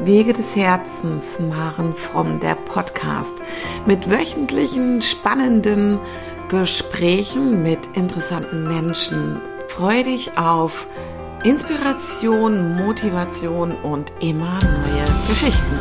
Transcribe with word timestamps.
Wege 0.00 0.32
des 0.32 0.54
Herzens, 0.54 1.40
Maren 1.40 1.92
Fromm, 1.92 2.38
der 2.38 2.54
Podcast 2.54 3.34
mit 3.84 4.08
wöchentlichen 4.08 5.02
spannenden 5.02 5.98
Gesprächen 6.48 7.64
mit 7.64 7.80
interessanten 7.94 8.68
Menschen. 8.68 9.40
Freue 9.66 10.04
dich 10.04 10.38
auf 10.38 10.86
Inspiration, 11.42 12.76
Motivation 12.76 13.72
und 13.82 14.12
immer 14.20 14.60
neue 14.62 15.04
Geschichten. 15.26 15.78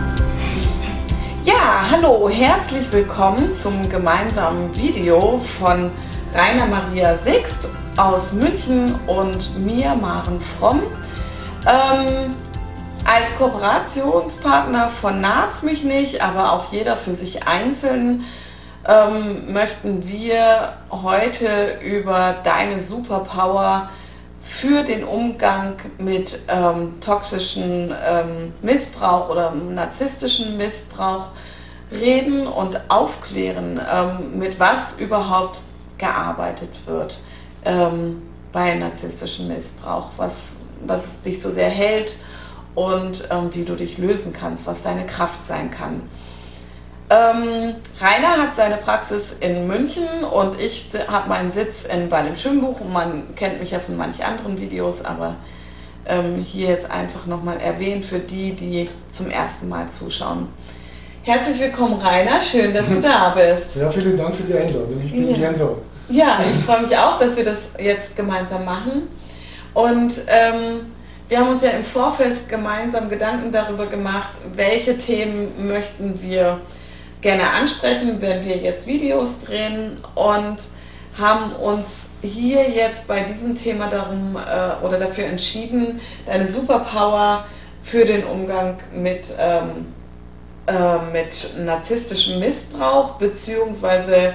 Ja, 1.45 1.85
hallo, 1.91 2.27
herzlich 2.27 2.91
willkommen 2.91 3.53
zum 3.53 3.87
gemeinsamen 3.87 4.75
Video 4.75 5.37
von 5.59 5.91
Rainer 6.33 6.65
Maria 6.65 7.15
Sixt 7.15 7.67
aus 7.97 8.33
München 8.33 8.95
und 9.05 9.59
mir, 9.63 9.93
Maren 9.93 10.39
Fromm. 10.39 10.81
Ähm, 11.67 12.35
als 13.07 13.35
Kooperationspartner 13.37 14.89
von 14.89 15.21
Naz 15.21 15.63
mich 15.63 15.83
nicht, 15.83 16.21
aber 16.21 16.51
auch 16.51 16.73
jeder 16.73 16.97
für 16.97 17.15
sich 17.15 17.47
einzeln 17.47 18.25
ähm, 18.85 19.53
möchten 19.53 20.05
wir 20.05 20.73
heute 20.91 21.79
über 21.81 22.35
deine 22.43 22.81
Superpower 22.81 23.89
für 24.41 24.83
den 24.83 25.05
Umgang 25.05 25.77
mit 25.97 26.37
ähm, 26.49 26.99
toxischen 26.99 27.95
ähm, 28.05 28.53
Missbrauch 28.61 29.29
oder 29.29 29.51
narzisstischen 29.51 30.57
Missbrauch 30.57 31.27
reden 31.89 32.45
und 32.45 32.89
aufklären, 32.89 33.79
ähm, 33.89 34.37
mit 34.37 34.59
was 34.59 34.99
überhaupt 34.99 35.61
gearbeitet 35.97 36.71
wird 36.85 37.17
ähm, 37.63 38.21
bei 38.51 38.75
narzisstischem 38.75 39.47
Missbrauch, 39.47 40.09
was, 40.17 40.57
was 40.85 41.21
dich 41.21 41.41
so 41.41 41.51
sehr 41.51 41.69
hält 41.69 42.13
und 42.77 43.27
ähm, 43.31 43.49
wie 43.53 43.65
du 43.65 43.75
dich 43.75 43.97
lösen 43.97 44.33
kannst, 44.33 44.67
was 44.67 44.83
deine 44.83 45.07
Kraft 45.07 45.47
sein 45.47 45.71
kann. 45.71 46.03
Ähm, 47.09 47.73
Rainer 47.99 48.37
hat 48.37 48.55
seine 48.55 48.77
Praxis 48.77 49.35
in 49.39 49.65
München 49.65 50.23
und 50.23 50.61
ich 50.61 50.85
habe 51.07 51.27
meinen 51.27 51.51
Sitz 51.51 51.85
in 51.91 52.11
Weil 52.11 52.27
im 52.27 52.35
Schwimmbuch. 52.35 52.79
Man 52.81 53.33
kennt 53.35 53.59
mich 53.59 53.71
ja 53.71 53.79
von 53.79 53.97
manch 53.97 54.23
anderen 54.23 54.59
Videos, 54.59 55.03
aber 55.03 55.37
ähm, 56.05 56.43
hier 56.43 56.69
jetzt 56.69 56.91
einfach 56.91 57.25
nochmal 57.25 57.59
erwähnt 57.59 58.05
für 58.05 58.19
die, 58.19 58.51
die 58.51 58.87
zum 59.09 59.31
ersten 59.31 59.67
Mal 59.69 59.89
zuschauen. 59.89 60.47
Herzlich 61.23 61.59
willkommen, 61.59 61.99
Rainer. 61.99 62.39
Schön, 62.41 62.75
dass 62.75 62.87
du 62.87 63.01
da 63.01 63.29
bist. 63.29 63.75
Ja, 63.75 63.89
vielen 63.89 64.15
Dank 64.15 64.35
für 64.35 64.43
die 64.43 64.53
Einladung. 64.53 65.01
Ich 65.03 65.11
bin 65.11 65.31
ja. 65.31 65.35
gern 65.35 65.57
da. 65.57 65.69
Ja, 66.09 66.39
ich 66.47 66.63
freue 66.63 66.83
mich 66.83 66.95
auch, 66.95 67.17
dass 67.17 67.35
wir 67.37 67.43
das 67.43 67.57
jetzt 67.79 68.15
gemeinsam 68.15 68.65
machen. 68.65 69.07
Und 69.73 70.13
ähm, 70.27 70.91
wir 71.29 71.39
haben 71.39 71.49
uns 71.49 71.63
ja 71.63 71.71
im 71.71 71.83
Vorfeld 71.83 72.47
gemeinsam 72.47 73.09
Gedanken 73.09 73.51
darüber 73.51 73.87
gemacht, 73.87 74.31
welche 74.53 74.97
Themen 74.97 75.67
möchten 75.67 76.21
wir 76.21 76.61
gerne 77.21 77.49
ansprechen, 77.49 78.21
wenn 78.21 78.45
wir 78.45 78.57
jetzt 78.57 78.87
Videos 78.87 79.39
drehen 79.45 79.97
und 80.15 80.57
haben 81.17 81.51
uns 81.53 81.85
hier 82.21 82.69
jetzt 82.69 83.07
bei 83.07 83.21
diesem 83.23 83.61
Thema 83.61 83.87
darum 83.89 84.37
äh, 84.37 84.85
oder 84.85 84.99
dafür 84.99 85.25
entschieden, 85.25 85.99
deine 86.25 86.47
Superpower 86.47 87.45
für 87.83 88.05
den 88.05 88.23
Umgang 88.23 88.77
mit, 88.93 89.25
ähm, 89.37 89.87
äh, 90.67 90.97
mit 91.11 91.57
narzisstischem 91.57 92.39
Missbrauch 92.39 93.15
beziehungsweise 93.15 94.33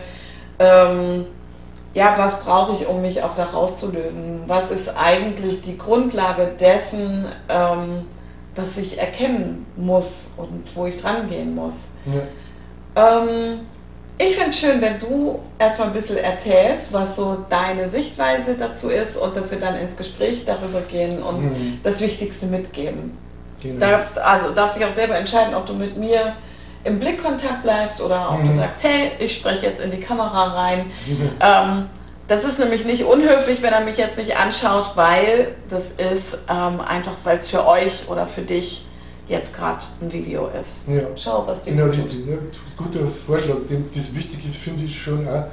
ähm, 0.59 1.27
ja, 1.95 2.15
was 2.17 2.41
brauche 2.41 2.75
ich, 2.75 2.87
um 2.87 3.03
mich 3.03 3.23
auch 3.23 3.35
da 3.35 3.45
rauszulösen? 3.45 4.45
Was 4.47 4.71
ist 4.71 4.89
eigentlich 4.97 5.61
die 5.61 5.77
Grundlage 5.77 6.51
dessen, 6.59 7.27
ähm, 7.49 8.07
was 8.55 8.77
ich 8.79 8.99
erkennen 8.99 9.67
muss 9.77 10.31
und 10.37 10.65
wo 10.75 10.87
ich 10.87 10.97
dran 11.01 11.29
gehen 11.29 11.55
muss? 11.55 11.75
Ja. 12.07 13.23
Ähm, 13.23 13.61
ich 14.19 14.37
finde 14.37 14.51
es 14.51 14.59
schön, 14.59 14.81
wenn 14.81 14.99
du 14.99 15.41
erstmal 15.59 15.89
ein 15.89 15.95
bisschen 15.95 16.19
erzählst, 16.19 16.93
was 16.93 17.17
so 17.17 17.45
deine 17.49 17.89
Sichtweise 17.89 18.55
dazu 18.55 18.89
ist 18.89 19.17
und 19.17 19.37
dass 19.37 19.51
wir 19.51 19.59
dann 19.59 19.75
ins 19.77 19.97
Gespräch 19.97 20.45
darüber 20.45 20.81
gehen 20.81 21.23
und 21.23 21.43
mhm. 21.43 21.81
das 21.83 22.01
Wichtigste 22.01 22.47
mitgeben. 22.47 23.17
Genau. 23.61 23.81
Darfst, 23.81 24.19
also 24.19 24.51
darfst 24.51 24.77
dich 24.77 24.85
auch 24.85 24.95
selber 24.95 25.17
entscheiden, 25.17 25.55
ob 25.55 25.67
du 25.67 25.75
mit 25.75 25.97
mir 25.97 26.35
im 26.85 26.99
Blickkontakt 26.99 27.63
bleibst 27.63 28.01
oder 28.01 28.31
ob 28.31 28.41
mhm. 28.41 28.49
du 28.49 28.53
sagst, 28.55 28.83
hey, 28.83 29.13
ich 29.19 29.37
spreche 29.37 29.67
jetzt 29.67 29.81
in 29.81 29.91
die 29.91 30.01
Kamera 30.01 30.55
rein. 30.55 30.87
Mhm. 31.07 31.31
Ähm, 31.41 31.87
das 32.29 32.45
ist 32.45 32.59
nämlich 32.59 32.85
nicht 32.85 33.05
unhöflich, 33.05 33.63
wenn 33.63 33.73
er 33.73 33.81
mich 33.81 33.97
jetzt 33.97 34.17
nicht 34.17 34.37
anschaut, 34.37 34.93
weil 34.95 35.55
das 35.69 35.91
ist 35.91 36.39
ähm, 36.49 36.81
einfach, 36.81 37.13
weil 37.25 37.37
es 37.37 37.49
für 37.49 37.67
euch 37.67 38.09
oder 38.09 38.27
für 38.27 38.43
dich 38.43 38.87
jetzt 39.29 39.55
gerade 39.55 39.85
ein 40.01 40.13
Video 40.13 40.49
ist. 40.59 40.89
Ja. 40.89 41.03
Schau, 41.17 41.47
was 41.47 41.63
die 41.63 41.71
Genau, 41.71 41.87
richtig. 41.87 42.27
Ja, 42.27 42.37
guter 42.77 43.01
Vorschlag. 43.27 43.57
Das 43.95 44.15
Wichtige 44.15 44.49
finde 44.49 44.85
ich 44.85 45.01
schon 45.01 45.27
auch, 45.29 45.45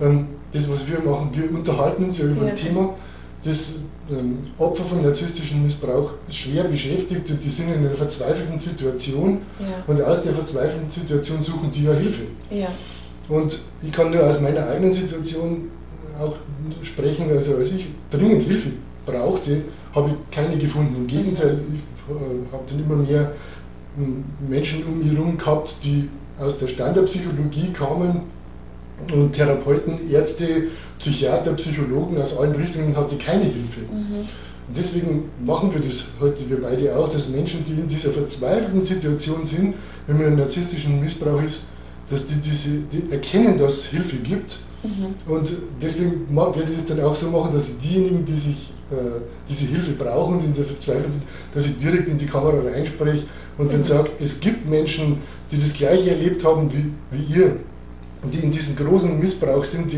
ähm, 0.00 0.28
das, 0.52 0.70
was 0.70 0.86
wir 0.86 1.00
machen, 1.00 1.30
wir 1.32 1.50
unterhalten 1.50 2.04
uns 2.04 2.18
ja 2.18 2.24
über 2.24 2.44
ja. 2.44 2.50
ein 2.50 2.56
Thema 2.56 2.94
das 3.42 3.74
ähm, 4.10 4.38
Opfer 4.58 4.84
von 4.84 5.02
narzisstischem 5.02 5.62
Missbrauch 5.62 6.12
schwer 6.28 6.64
beschäftigt 6.64 7.30
und 7.30 7.42
die 7.42 7.48
sind 7.48 7.68
in 7.68 7.86
einer 7.86 7.94
verzweifelten 7.94 8.58
Situation 8.58 9.38
ja. 9.58 9.82
und 9.86 10.02
aus 10.02 10.22
der 10.22 10.32
verzweifelten 10.32 10.90
Situation 10.90 11.42
suchen 11.42 11.70
die 11.70 11.84
ja 11.84 11.92
Hilfe. 11.92 12.24
Ja. 12.50 12.68
Und 13.28 13.60
ich 13.82 13.92
kann 13.92 14.10
nur 14.10 14.26
aus 14.26 14.40
meiner 14.40 14.68
eigenen 14.68 14.92
Situation 14.92 15.70
auch 16.20 16.36
sprechen, 16.82 17.30
also 17.30 17.56
als 17.56 17.72
ich 17.72 17.86
dringend 18.10 18.42
Hilfe 18.42 18.70
brauchte, 19.06 19.62
habe 19.94 20.10
ich 20.10 20.36
keine 20.36 20.58
gefunden. 20.58 20.96
Im 20.96 21.06
Gegenteil, 21.06 21.60
ich 21.72 22.14
äh, 22.14 22.52
habe 22.52 22.64
dann 22.68 22.80
immer 22.80 22.96
mehr 22.96 23.32
ähm, 23.98 24.24
Menschen 24.46 24.84
um 24.84 24.98
mich 24.98 25.12
herum 25.12 25.38
gehabt, 25.38 25.76
die 25.82 26.08
aus 26.38 26.58
der 26.58 26.68
Standardpsychologie 26.68 27.72
kamen 27.72 28.22
und 29.12 29.32
Therapeuten, 29.32 30.10
Ärzte, 30.10 30.68
Psychiater, 31.00 31.54
Psychologen 31.54 32.20
aus 32.20 32.36
allen 32.36 32.54
Richtungen 32.54 32.94
hatte 32.94 33.16
keine 33.16 33.44
Hilfe. 33.44 33.80
Mhm. 33.80 34.28
Deswegen 34.76 35.24
machen 35.44 35.72
wir 35.72 35.80
das 35.80 36.04
heute, 36.20 36.48
wir 36.48 36.60
beide 36.60 36.94
auch, 36.96 37.08
dass 37.08 37.28
Menschen, 37.28 37.64
die 37.64 37.72
in 37.72 37.88
dieser 37.88 38.10
verzweifelten 38.10 38.80
Situation 38.80 39.44
sind, 39.44 39.74
wenn 40.06 40.16
man 40.16 40.26
einen 40.26 40.36
narzisstischen 40.36 41.00
Missbrauch 41.00 41.42
ist, 41.42 41.64
dass 42.08 42.24
die, 42.26 42.36
diese, 42.36 42.70
die 42.92 43.10
erkennen, 43.10 43.58
dass 43.58 43.78
es 43.78 43.84
Hilfe 43.86 44.16
gibt. 44.16 44.58
Mhm. 44.82 45.32
Und 45.32 45.50
deswegen 45.82 46.26
werde 46.30 46.72
ich 46.72 46.78
es 46.78 46.86
dann 46.86 47.00
auch 47.00 47.14
so 47.14 47.30
machen, 47.30 47.52
dass 47.54 47.68
ich 47.68 47.78
diejenigen, 47.78 48.24
die 48.24 48.34
sich 48.34 48.70
äh, 48.90 49.20
diese 49.48 49.64
Hilfe 49.64 49.92
brauchen 49.92 50.38
und 50.38 50.44
in 50.44 50.54
der 50.54 50.64
Verzweiflung 50.64 51.12
sind, 51.12 51.24
dass 51.54 51.66
ich 51.66 51.76
direkt 51.76 52.08
in 52.08 52.18
die 52.18 52.26
Kamera 52.26 52.60
reinspreche 52.70 53.24
und 53.58 53.66
mhm. 53.66 53.70
dann 53.72 53.82
sage, 53.82 54.10
es 54.20 54.38
gibt 54.38 54.68
Menschen, 54.68 55.18
die 55.50 55.58
das 55.58 55.72
Gleiche 55.72 56.10
erlebt 56.10 56.44
haben 56.44 56.70
wie, 56.72 56.92
wie 57.10 57.34
ihr 57.34 57.56
und 58.22 58.34
die 58.34 58.38
in 58.38 58.50
diesem 58.50 58.76
großen 58.76 59.18
Missbrauch 59.18 59.64
sind, 59.64 59.90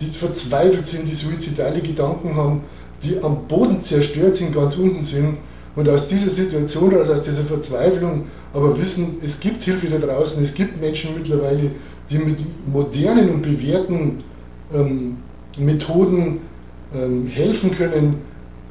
die 0.00 0.06
verzweifelt 0.06 0.86
sind, 0.86 1.08
die 1.08 1.14
suizidale 1.14 1.80
Gedanken 1.80 2.34
haben, 2.34 2.62
die 3.02 3.18
am 3.22 3.46
Boden 3.46 3.80
zerstört 3.80 4.36
sind, 4.36 4.54
ganz 4.54 4.76
unten 4.76 5.02
sind 5.02 5.38
und 5.74 5.88
aus 5.88 6.06
dieser 6.06 6.30
Situation 6.30 6.94
raus, 6.94 7.08
aus 7.10 7.22
dieser 7.22 7.44
Verzweiflung, 7.44 8.24
aber 8.52 8.78
wissen, 8.80 9.16
es 9.22 9.38
gibt 9.38 9.62
Hilfe 9.62 9.88
da 9.88 9.98
draußen, 9.98 10.42
es 10.42 10.54
gibt 10.54 10.80
Menschen 10.80 11.14
mittlerweile, 11.14 11.70
die 12.10 12.18
mit 12.18 12.38
modernen 12.66 13.30
und 13.30 13.42
bewährten 13.42 14.24
ähm, 14.72 15.18
Methoden 15.58 16.40
ähm, 16.94 17.26
helfen 17.26 17.70
können, 17.72 18.16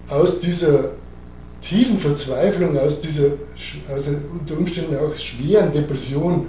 aus 0.08 0.40
dieser 0.40 0.92
tiefen 1.62 1.98
Verzweiflung, 1.98 2.78
aus 2.78 3.00
dieser 3.00 3.26
aus 3.94 4.06
der, 4.06 4.16
unter 4.32 4.58
Umständen 4.58 4.96
auch 4.96 5.16
schweren 5.16 5.72
Depression 5.72 6.48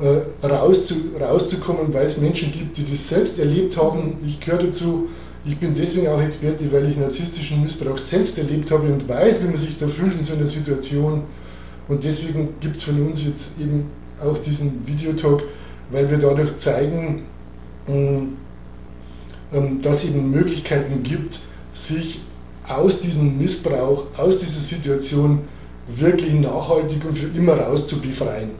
äh, 0.00 0.46
rauszu, 0.46 0.94
rauszukommen, 1.20 1.92
weil 1.92 2.06
es 2.06 2.16
Menschen 2.16 2.50
gibt, 2.52 2.76
die 2.76 2.84
das 2.90 3.08
selbst 3.08 3.38
erlebt 3.38 3.76
haben. 3.76 4.18
Ich 4.26 4.40
gehöre 4.40 4.64
dazu, 4.64 5.08
ich 5.44 5.58
bin 5.58 5.74
deswegen 5.74 6.08
auch 6.08 6.20
Experte, 6.20 6.70
weil 6.72 6.88
ich 6.88 6.96
narzisstischen 6.96 7.62
Missbrauch 7.62 7.98
selbst 7.98 8.38
erlebt 8.38 8.70
habe 8.70 8.92
und 8.92 9.08
weiß, 9.08 9.42
wie 9.42 9.48
man 9.48 9.56
sich 9.56 9.76
da 9.76 9.88
fühlt 9.88 10.18
in 10.18 10.24
so 10.24 10.34
einer 10.34 10.46
Situation. 10.46 11.22
Und 11.88 12.04
deswegen 12.04 12.54
gibt 12.60 12.76
es 12.76 12.84
von 12.84 13.06
uns 13.06 13.24
jetzt 13.24 13.58
eben 13.60 13.90
auch 14.22 14.38
diesen 14.38 14.86
Videotalk, 14.86 15.42
weil 15.90 16.08
wir 16.08 16.18
dadurch 16.18 16.56
zeigen, 16.58 17.24
ähm, 17.88 18.36
ähm, 19.52 19.80
dass 19.82 20.04
es 20.04 20.10
eben 20.10 20.30
Möglichkeiten 20.30 21.02
gibt, 21.02 21.40
sich 21.72 22.20
aus 22.66 23.00
diesem 23.00 23.36
Missbrauch, 23.38 24.06
aus 24.16 24.38
dieser 24.38 24.60
Situation 24.60 25.40
wirklich 25.88 26.32
nachhaltig 26.34 27.04
und 27.04 27.18
für 27.18 27.36
immer 27.36 27.54
raus 27.54 27.86
zu 27.86 28.00
befreien. 28.00 28.50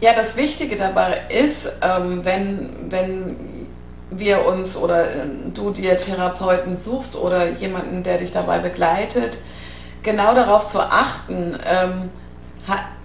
Ja, 0.00 0.12
das 0.14 0.36
Wichtige 0.36 0.76
dabei 0.76 1.22
ist, 1.28 1.68
ähm, 1.82 2.24
wenn, 2.24 2.70
wenn 2.88 3.36
wir 4.10 4.46
uns 4.46 4.76
oder 4.76 5.10
äh, 5.10 5.26
du 5.52 5.70
dir 5.70 5.96
Therapeuten 5.96 6.78
suchst 6.78 7.16
oder 7.16 7.50
jemanden, 7.50 8.04
der 8.04 8.18
dich 8.18 8.30
dabei 8.30 8.60
begleitet, 8.60 9.38
genau 10.04 10.34
darauf 10.34 10.68
zu 10.68 10.80
achten, 10.80 11.58
ähm, 11.66 12.10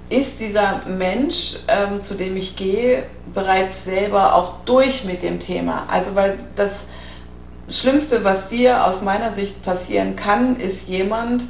ist 0.09 0.39
dieser 0.39 0.81
Mensch, 0.85 1.55
ähm, 1.67 2.03
zu 2.03 2.13
dem 2.13 2.37
ich 2.37 2.55
gehe, 2.55 3.03
bereits 3.33 3.83
selber 3.83 4.35
auch 4.35 4.59
durch 4.65 5.03
mit 5.03 5.23
dem 5.23 5.39
Thema. 5.39 5.87
Also 5.89 6.13
weil 6.13 6.37
das 6.55 6.83
Schlimmste, 7.69 8.23
was 8.23 8.49
dir 8.49 8.85
aus 8.85 9.01
meiner 9.01 9.31
Sicht 9.31 9.63
passieren 9.63 10.15
kann, 10.15 10.59
ist 10.59 10.87
jemand, 10.87 11.43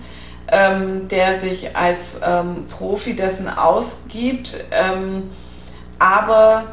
ähm, 0.47 1.07
der 1.07 1.39
sich 1.39 1.75
als 1.75 2.17
ähm, 2.23 2.67
Profi 2.67 3.15
dessen 3.15 3.49
ausgibt, 3.49 4.57
ähm, 4.71 5.31
aber 5.99 6.65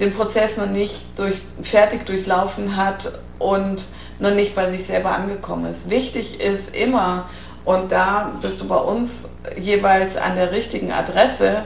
den 0.00 0.14
Prozess 0.14 0.56
noch 0.56 0.68
nicht 0.68 0.94
durch, 1.16 1.42
fertig 1.62 2.06
durchlaufen 2.06 2.76
hat 2.76 3.12
und 3.38 3.86
noch 4.20 4.32
nicht 4.34 4.54
bei 4.54 4.70
sich 4.70 4.84
selber 4.84 5.10
angekommen 5.10 5.66
ist. 5.66 5.90
Wichtig 5.90 6.40
ist 6.40 6.74
immer, 6.74 7.28
und 7.64 7.92
da 7.92 8.32
bist 8.40 8.60
du 8.60 8.68
bei 8.68 8.76
uns 8.76 9.28
jeweils 9.58 10.16
an 10.16 10.36
der 10.36 10.52
richtigen 10.52 10.92
Adresse, 10.92 11.64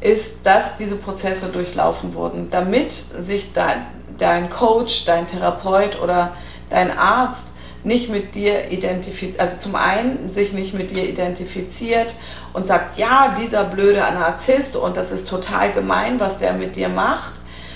ist, 0.00 0.38
dass 0.44 0.76
diese 0.76 0.96
Prozesse 0.96 1.46
durchlaufen 1.48 2.14
wurden, 2.14 2.50
damit 2.50 2.92
sich 2.92 3.52
dein, 3.52 3.86
dein 4.16 4.48
Coach, 4.48 5.04
dein 5.04 5.26
Therapeut 5.26 6.00
oder 6.00 6.32
dein 6.70 6.96
Arzt 6.96 7.44
nicht 7.82 8.10
mit 8.10 8.34
dir 8.34 8.70
identifiziert, 8.70 9.40
also 9.40 9.58
zum 9.58 9.74
einen 9.74 10.32
sich 10.32 10.52
nicht 10.52 10.74
mit 10.74 10.94
dir 10.94 11.08
identifiziert 11.08 12.14
und 12.52 12.66
sagt, 12.66 12.98
ja, 12.98 13.34
dieser 13.40 13.64
blöde 13.64 14.00
Narzisst 14.00 14.76
und 14.76 14.96
das 14.96 15.10
ist 15.10 15.28
total 15.28 15.72
gemein, 15.72 16.20
was 16.20 16.38
der 16.38 16.52
mit 16.52 16.76
dir 16.76 16.88
macht, 16.88 17.32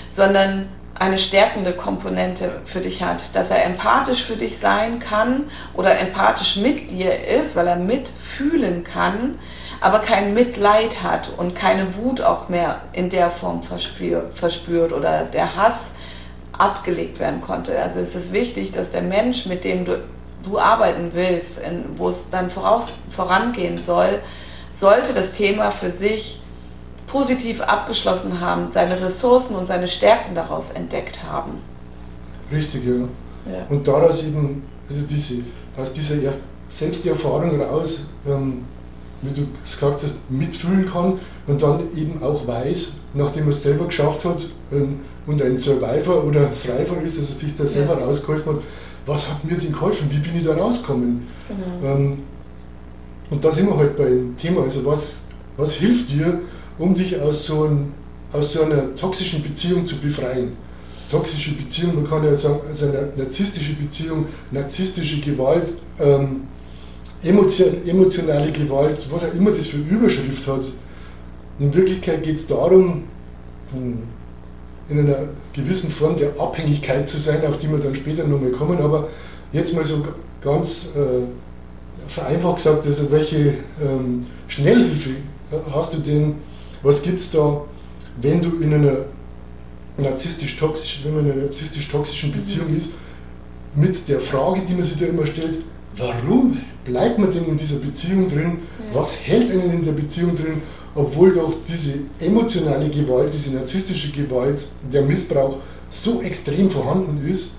sondern 0.09 0.69
eine 0.97 1.17
stärkende 1.17 1.73
Komponente 1.73 2.61
für 2.65 2.79
dich 2.79 3.03
hat, 3.03 3.35
dass 3.35 3.49
er 3.49 3.65
empathisch 3.65 4.23
für 4.23 4.37
dich 4.37 4.57
sein 4.57 4.99
kann 4.99 5.49
oder 5.73 5.99
empathisch 5.99 6.55
mit 6.55 6.89
dir 6.89 7.27
ist, 7.27 7.55
weil 7.55 7.67
er 7.67 7.75
mitfühlen 7.75 8.85
kann, 8.85 9.37
aber 9.81 9.99
kein 9.99 10.33
Mitleid 10.33 11.03
hat 11.03 11.29
und 11.35 11.53
keine 11.53 11.95
Wut 11.95 12.21
auch 12.21 12.47
mehr 12.47 12.81
in 12.93 13.09
der 13.09 13.29
Form 13.29 13.61
verspürt, 13.61 14.33
verspürt 14.37 14.93
oder 14.93 15.25
der 15.25 15.57
Hass 15.57 15.89
abgelegt 16.57 17.19
werden 17.19 17.41
konnte. 17.41 17.79
Also 17.79 17.99
es 17.99 18.15
ist 18.15 18.31
wichtig, 18.31 18.71
dass 18.71 18.89
der 18.89 19.01
Mensch, 19.01 19.45
mit 19.45 19.63
dem 19.63 19.85
du, 19.85 20.03
du 20.43 20.59
arbeiten 20.59 21.11
willst, 21.13 21.59
in, 21.59 21.97
wo 21.97 22.09
es 22.09 22.29
dann 22.29 22.49
voraus, 22.49 22.87
vorangehen 23.09 23.77
soll, 23.77 24.19
sollte 24.73 25.13
das 25.13 25.33
Thema 25.33 25.71
für 25.71 25.89
sich 25.89 26.41
positiv 27.07 27.61
abgeschlossen 27.61 28.39
haben, 28.39 28.71
seine 28.71 28.99
Ressourcen 28.99 29.55
und 29.55 29.67
seine 29.67 29.87
Stärken 29.87 30.35
daraus 30.35 30.71
entdeckt 30.71 31.23
haben. 31.23 31.59
Richtig, 32.51 32.83
ja. 32.85 32.93
ja. 33.51 33.65
Und 33.69 33.87
daraus 33.87 34.23
eben, 34.23 34.63
also 34.89 35.01
diese, 35.03 35.35
aus 35.77 35.91
dieser 35.91 36.21
er 36.21 36.33
Selbsterfahrung 36.67 37.59
raus, 37.61 38.01
ähm, 38.27 38.65
wie 39.21 39.31
du 39.31 39.47
es 39.63 39.75
gesagt 39.75 40.03
hast, 40.03 40.13
mitfühlen 40.29 40.89
kann 40.91 41.19
und 41.47 41.61
dann 41.61 41.87
eben 41.95 42.21
auch 42.21 42.45
weiß, 42.45 42.93
nachdem 43.13 43.45
er 43.45 43.49
es 43.49 43.63
selber 43.63 43.85
geschafft 43.85 44.25
hat, 44.25 44.45
und 45.27 45.41
ein 45.41 45.57
Survivor 45.57 46.23
oder 46.23 46.51
Thriver 46.53 47.01
ist, 47.03 47.17
also 47.17 47.33
sich 47.33 47.55
da 47.55 47.65
selber 47.65 47.99
ja. 47.99 48.05
rausgeholfen 48.05 48.55
hat, 48.55 48.61
was 49.05 49.29
hat 49.29 49.43
mir 49.43 49.57
denn 49.57 49.71
geholfen, 49.71 50.07
wie 50.09 50.17
bin 50.17 50.37
ich 50.37 50.45
da 50.45 50.55
rausgekommen? 50.55 51.27
Genau. 51.47 51.93
Ähm, 51.93 52.17
und 53.29 53.43
da 53.43 53.51
sind 53.51 53.67
wir 53.67 53.77
halt 53.77 53.97
beim 53.97 54.35
Thema, 54.37 54.63
also 54.63 54.85
was, 54.85 55.17
was 55.57 55.73
hilft 55.73 56.09
dir, 56.09 56.41
um 56.77 56.93
dich 56.93 57.19
aus 57.19 57.45
so, 57.45 57.65
ein, 57.65 57.93
aus 58.31 58.53
so 58.53 58.63
einer 58.63 58.93
toxischen 58.95 59.41
Beziehung 59.41 59.85
zu 59.85 59.97
befreien? 59.97 60.53
Toxische 61.09 61.53
Beziehung, 61.53 61.95
man 61.95 62.09
kann 62.09 62.23
ja 62.23 62.35
sagen, 62.35 62.59
also 62.67 62.87
eine 62.87 63.11
narzisstische 63.15 63.73
Beziehung, 63.73 64.25
narzisstische 64.51 65.21
Gewalt, 65.21 65.71
ähm, 65.99 66.41
emotion, 67.23 67.87
emotionale 67.87 68.51
Gewalt, 68.51 69.05
was 69.11 69.23
auch 69.23 69.33
immer 69.33 69.51
das 69.51 69.67
für 69.67 69.77
Überschrift 69.77 70.47
hat. 70.47 70.65
In 71.59 71.73
Wirklichkeit 71.73 72.23
geht 72.23 72.35
es 72.35 72.47
darum, 72.47 73.03
hm, 73.71 73.99
in 74.89 74.99
einer 74.99 75.17
gewissen 75.53 75.89
Form 75.89 76.15
der 76.15 76.39
Abhängigkeit 76.39 77.09
zu 77.09 77.17
sein, 77.17 77.45
auf 77.45 77.57
die 77.57 77.69
wir 77.69 77.79
dann 77.79 77.95
später 77.95 78.25
nochmal 78.25 78.51
kommen. 78.51 78.79
Aber 78.79 79.09
jetzt 79.51 79.73
mal 79.73 79.83
so 79.85 80.05
ganz 80.41 80.89
äh, 80.95 81.23
vereinfacht 82.07 82.57
gesagt, 82.57 82.85
also 82.85 83.11
welche 83.11 83.55
ähm, 83.81 84.25
Schnellhilfe 84.47 85.11
hast 85.71 85.93
du 85.93 85.97
denn, 85.99 86.35
was 86.83 87.01
gibt 87.01 87.19
es 87.19 87.31
da, 87.31 87.61
wenn 88.21 88.41
du 88.41 88.57
in 88.61 88.73
einer 88.73 88.97
narzisstisch-toxischen, 89.97 91.05
wenn 91.05 91.15
man 91.15 91.25
in 91.25 91.31
einer 91.31 91.41
narzisstisch-toxischen 91.43 92.31
Beziehung 92.31 92.69
mhm. 92.69 92.77
ist, 92.77 92.89
mit 93.75 94.07
der 94.07 94.19
Frage, 94.19 94.61
die 94.67 94.73
man 94.73 94.83
sich 94.83 94.97
da 94.97 95.05
immer 95.05 95.25
stellt, 95.25 95.57
warum 95.97 96.57
bleibt 96.85 97.19
man 97.19 97.31
denn 97.31 97.45
in 97.45 97.57
dieser 97.57 97.77
Beziehung 97.77 98.29
drin? 98.29 98.59
Ja. 98.91 98.99
Was 98.99 99.15
hält 99.15 99.51
einen 99.51 99.71
in 99.71 99.85
der 99.85 99.91
Beziehung 99.91 100.35
drin? 100.35 100.61
Obwohl 100.95 101.33
doch 101.33 101.53
diese 101.67 101.99
emotionale 102.19 102.89
Gewalt, 102.89 103.33
diese 103.33 103.51
narzisstische 103.51 104.11
Gewalt, 104.11 104.65
der 104.91 105.01
Missbrauch 105.01 105.57
so 105.89 106.21
extrem 106.21 106.69
vorhanden 106.69 107.25
ist, 107.29 107.49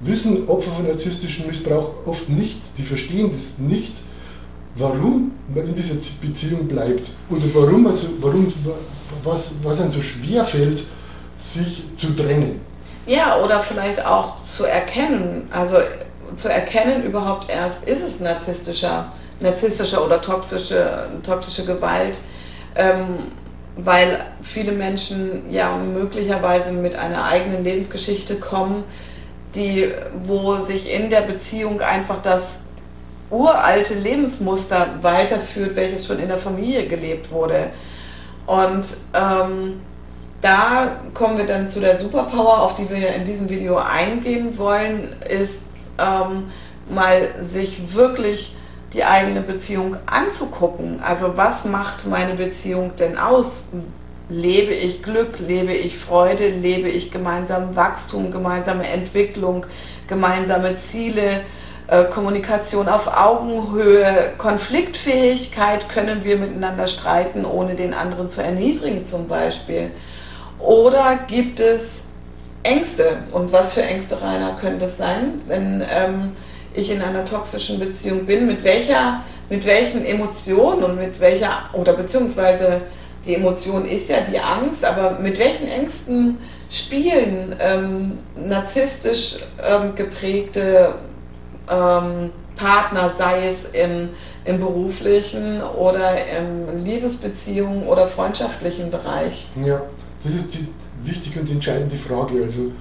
wissen 0.00 0.46
Opfer 0.48 0.70
von 0.70 0.86
narzisstischem 0.86 1.46
Missbrauch 1.46 1.90
oft 2.04 2.28
nicht, 2.28 2.58
die 2.76 2.82
verstehen 2.82 3.30
das 3.32 3.58
nicht, 3.58 3.94
warum 4.76 5.32
man 5.54 5.68
in 5.68 5.74
dieser 5.74 5.94
Beziehung 6.20 6.68
bleibt 6.68 7.10
oder 7.30 7.42
warum, 7.54 7.86
also, 7.86 8.08
warum 8.20 8.52
was, 9.22 9.52
was 9.62 9.80
einem 9.80 9.90
so 9.90 10.02
schwer 10.02 10.44
fällt, 10.44 10.82
sich 11.36 11.84
zu 11.96 12.14
trennen. 12.14 12.60
Ja, 13.06 13.38
oder 13.42 13.60
vielleicht 13.60 14.04
auch 14.04 14.42
zu 14.42 14.64
erkennen, 14.64 15.48
also 15.50 15.76
zu 16.36 16.48
erkennen 16.48 17.04
überhaupt 17.04 17.50
erst, 17.50 17.84
ist 17.84 18.02
es 18.02 18.20
narzisstischer, 18.20 19.12
narzisstische 19.40 20.02
oder 20.02 20.20
toxische, 20.20 21.08
toxische 21.22 21.64
Gewalt, 21.64 22.18
ähm, 22.74 23.32
weil 23.76 24.24
viele 24.42 24.72
Menschen 24.72 25.50
ja 25.50 25.76
möglicherweise 25.76 26.72
mit 26.72 26.94
einer 26.94 27.24
eigenen 27.24 27.64
Lebensgeschichte 27.64 28.36
kommen, 28.36 28.84
die, 29.54 29.90
wo 30.24 30.56
sich 30.56 30.92
in 30.92 31.10
der 31.10 31.22
Beziehung 31.22 31.80
einfach 31.80 32.22
das 32.22 32.56
uralte 33.30 33.94
Lebensmuster 33.94 34.98
weiterführt, 35.02 35.76
welches 35.76 36.06
schon 36.06 36.18
in 36.18 36.28
der 36.28 36.38
Familie 36.38 36.86
gelebt 36.86 37.30
wurde. 37.30 37.70
Und 38.46 38.86
ähm, 39.14 39.80
da 40.40 40.96
kommen 41.14 41.38
wir 41.38 41.46
dann 41.46 41.68
zu 41.68 41.80
der 41.80 41.98
Superpower, 41.98 42.60
auf 42.62 42.74
die 42.74 42.88
wir 42.90 42.98
ja 42.98 43.12
in 43.12 43.24
diesem 43.24 43.48
Video 43.48 43.76
eingehen 43.78 44.58
wollen, 44.58 45.14
ist 45.28 45.64
ähm, 45.98 46.50
mal 46.90 47.28
sich 47.50 47.94
wirklich 47.94 48.54
die 48.94 49.04
eigene 49.04 49.40
Beziehung 49.40 49.96
anzugucken. 50.06 51.00
Also 51.02 51.36
was 51.36 51.64
macht 51.64 52.06
meine 52.06 52.34
Beziehung 52.34 52.92
denn 52.96 53.18
aus? 53.18 53.64
Lebe 54.28 54.72
ich 54.72 55.02
Glück, 55.02 55.38
lebe 55.38 55.72
ich 55.72 55.98
Freude, 55.98 56.48
lebe 56.48 56.88
ich 56.88 57.10
gemeinsamen 57.10 57.76
Wachstum, 57.76 58.30
gemeinsame 58.30 58.86
Entwicklung, 58.86 59.66
gemeinsame 60.08 60.78
Ziele, 60.78 61.42
äh, 61.88 62.04
Kommunikation 62.04 62.88
auf 62.88 63.06
Augenhöhe, 63.06 64.32
Konfliktfähigkeit, 64.38 65.90
können 65.90 66.24
wir 66.24 66.38
miteinander 66.38 66.86
streiten, 66.86 67.44
ohne 67.44 67.74
den 67.74 67.92
anderen 67.92 68.30
zu 68.30 68.42
erniedrigen 68.42 69.04
zum 69.04 69.28
Beispiel. 69.28 69.90
Oder 70.58 71.18
gibt 71.26 71.60
es 71.60 72.00
Ängste? 72.62 73.18
Und 73.32 73.52
was 73.52 73.74
für 73.74 73.82
Ängste, 73.82 74.22
Rainer, 74.22 74.56
können 74.60 74.78
das 74.78 74.96
sein, 74.96 75.42
wenn... 75.48 75.84
Ähm, 75.90 76.36
ich 76.74 76.90
in 76.90 77.00
einer 77.00 77.24
toxischen 77.24 77.78
Beziehung 77.78 78.26
bin, 78.26 78.46
mit 78.46 78.62
welcher, 78.64 79.22
mit 79.48 79.64
welchen 79.64 80.04
Emotionen 80.04 80.82
und 80.82 80.96
mit 80.96 81.18
welcher, 81.20 81.70
oder 81.72 81.94
beziehungsweise 81.94 82.82
die 83.26 83.36
Emotion 83.36 83.86
ist 83.86 84.10
ja 84.10 84.18
die 84.20 84.38
Angst, 84.38 84.84
aber 84.84 85.18
mit 85.18 85.38
welchen 85.38 85.68
Ängsten 85.68 86.38
spielen 86.70 87.54
ähm, 87.58 88.18
narzisstisch 88.36 89.38
ähm, 89.62 89.94
geprägte 89.94 90.94
ähm, 91.70 92.30
Partner, 92.56 93.12
sei 93.16 93.48
es 93.48 93.64
im, 93.72 94.10
im 94.44 94.60
beruflichen 94.60 95.62
oder 95.62 96.16
im 96.16 96.84
Liebesbeziehungen 96.84 97.86
oder 97.86 98.06
freundschaftlichen 98.06 98.90
Bereich? 98.90 99.48
Ja, 99.64 99.82
das 100.22 100.34
ist 100.34 100.54
die 100.54 100.68
wichtige 101.02 101.40
und 101.40 101.50
entscheidende 101.50 101.96
Frage. 101.96 102.42
Also 102.44 102.72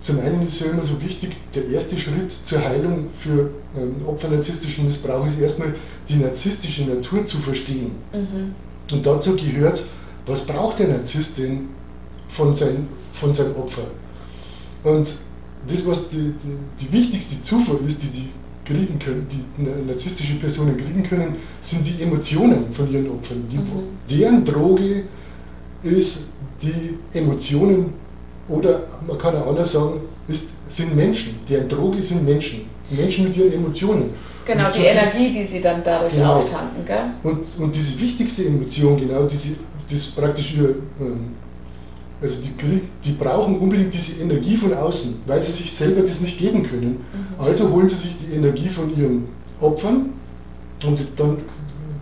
zum 0.00 0.18
einen 0.20 0.42
ist 0.42 0.60
ja 0.60 0.70
immer 0.70 0.82
so 0.82 1.00
wichtig, 1.02 1.36
der 1.54 1.68
erste 1.68 1.96
Schritt 1.98 2.32
zur 2.44 2.64
Heilung 2.64 3.06
für 3.18 3.50
ähm, 3.76 3.96
Opfer 4.06 4.28
narzisstischen 4.28 4.86
Missbrauchs 4.86 5.32
ist 5.32 5.40
erstmal 5.40 5.74
die 6.08 6.16
narzisstische 6.16 6.84
Natur 6.84 7.26
zu 7.26 7.36
verstehen. 7.38 7.92
Mhm. 8.12 8.54
Und 8.92 9.04
dazu 9.04 9.36
gehört, 9.36 9.82
was 10.26 10.40
braucht 10.40 10.78
der 10.78 10.88
Narzisst 10.88 11.36
denn 11.36 11.68
von, 12.28 12.54
sein, 12.54 12.88
von 13.12 13.32
seinem 13.32 13.54
Opfer? 13.56 13.82
Und 14.84 15.14
das, 15.68 15.86
was 15.86 16.08
die, 16.08 16.32
die, 16.42 16.84
die 16.86 16.92
wichtigste 16.92 17.40
Zufuhr 17.42 17.80
ist, 17.86 18.02
die 18.02 18.06
die 18.06 18.28
kriegen 18.64 18.98
können, 18.98 19.26
die 19.30 19.62
narzisstische 19.86 20.36
Personen 20.36 20.76
kriegen 20.76 21.02
können, 21.02 21.36
sind 21.60 21.86
die 21.86 22.02
Emotionen 22.02 22.72
von 22.72 22.90
ihren 22.90 23.10
Opfern. 23.10 23.44
Die, 23.50 23.58
mhm. 23.58 23.98
Deren 24.08 24.44
Droge 24.44 25.04
ist 25.82 26.24
die 26.62 26.96
Emotionen 27.12 27.92
oder 28.50 28.80
man 29.06 29.16
kann 29.18 29.36
auch 29.36 29.48
anders 29.48 29.72
sagen, 29.72 30.00
ist, 30.28 30.48
sind 30.68 30.94
Menschen. 30.94 31.38
Deren 31.48 31.68
Droge 31.68 32.02
sind 32.02 32.24
Menschen. 32.24 32.62
Menschen 32.90 33.28
mit 33.28 33.36
ihren 33.36 33.52
Emotionen. 33.52 34.10
Genau, 34.44 34.66
und 34.66 34.76
die 34.76 34.84
Energie, 34.84 35.32
die 35.32 35.44
sie 35.44 35.60
dann 35.60 35.82
dadurch 35.84 36.12
genau. 36.12 36.34
auftanken. 36.34 36.84
Gell? 36.84 37.10
Und, 37.22 37.40
und 37.58 37.74
diese 37.74 37.98
wichtigste 38.00 38.44
Emotion, 38.44 38.98
genau, 38.98 39.24
diese, 39.24 39.50
das 39.90 40.06
praktisch 40.06 40.54
ihr, 40.56 40.76
ähm, 41.00 41.34
also 42.20 42.38
die, 42.40 42.80
die 43.04 43.12
brauchen 43.12 43.58
unbedingt 43.58 43.94
diese 43.94 44.20
Energie 44.20 44.56
von 44.56 44.74
außen, 44.74 45.22
weil 45.26 45.42
sie 45.42 45.52
sich 45.52 45.72
selber 45.72 46.02
das 46.02 46.20
nicht 46.20 46.38
geben 46.38 46.68
können. 46.68 47.04
Mhm. 47.12 47.44
Also 47.44 47.70
holen 47.70 47.88
sie 47.88 47.96
sich 47.96 48.16
die 48.16 48.34
Energie 48.34 48.68
von 48.68 48.94
ihren 48.96 49.28
Opfern 49.60 50.10
und 50.84 51.00
dann 51.16 51.38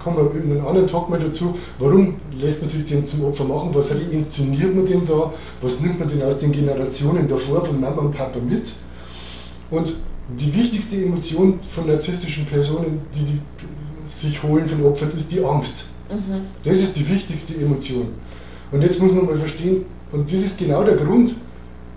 kommen 0.02 0.17
wir 0.17 0.43
in 0.43 0.50
einem 0.50 0.67
anderen 0.67 0.87
Tag 0.87 1.09
mal 1.09 1.19
dazu, 1.19 1.57
warum 1.78 2.14
lässt 2.38 2.61
man 2.61 2.69
sich 2.69 2.85
den 2.87 3.07
zum 3.07 3.25
Opfer 3.25 3.45
machen, 3.45 3.71
was 3.73 3.93
reinszeniert 3.93 4.75
man 4.75 4.87
denn 4.87 5.07
da, 5.07 5.33
was 5.61 5.81
nimmt 5.81 5.99
man 5.99 6.09
denn 6.09 6.23
aus 6.23 6.38
den 6.38 6.52
Generationen 6.52 7.26
davor 7.28 7.64
von 7.64 7.81
Mama 7.81 8.02
und 8.02 8.12
Papa 8.12 8.38
mit. 8.38 8.73
Und 9.71 9.95
die 10.38 10.55
wichtigste 10.55 10.97
Emotion 10.97 11.59
von 11.71 11.87
narzisstischen 11.87 12.47
Personen, 12.47 13.00
die, 13.14 13.25
die 13.25 13.40
sich 14.09 14.43
holen 14.43 14.69
von 14.69 14.85
Opfern, 14.85 15.12
ist 15.17 15.31
die 15.33 15.43
Angst. 15.43 15.85
Mhm. 16.11 16.43
Das 16.62 16.78
ist 16.78 16.97
die 16.97 17.09
wichtigste 17.09 17.55
Emotion. 17.55 18.09
Und 18.71 18.83
jetzt 18.83 19.00
muss 19.00 19.12
man 19.12 19.26
mal 19.26 19.37
verstehen, 19.37 19.85
und 20.12 20.33
das 20.33 20.40
ist 20.40 20.59
genau 20.59 20.85
der 20.85 20.97
Grund, 20.97 21.35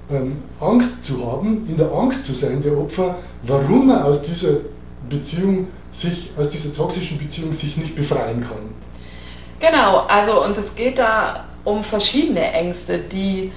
ähm, 0.09 0.37
Angst 0.59 1.03
zu 1.03 1.25
haben, 1.25 1.65
in 1.67 1.77
der 1.77 1.91
Angst 1.91 2.25
zu 2.25 2.33
sein, 2.33 2.61
der 2.61 2.77
Opfer, 2.77 3.17
warum 3.43 3.89
er 3.89 4.05
aus 4.05 4.21
dieser 4.21 4.57
Beziehung 5.09 5.67
sich, 5.91 6.31
aus 6.37 6.49
dieser 6.49 6.73
toxischen 6.73 7.17
Beziehung 7.17 7.53
sich 7.53 7.77
nicht 7.77 7.95
befreien 7.95 8.41
kann. 8.41 8.73
Genau, 9.59 10.05
also 10.07 10.43
und 10.43 10.57
es 10.57 10.73
geht 10.75 10.97
da 10.97 11.45
um 11.63 11.83
verschiedene 11.83 12.51
Ängste, 12.51 12.97
die, 12.97 13.51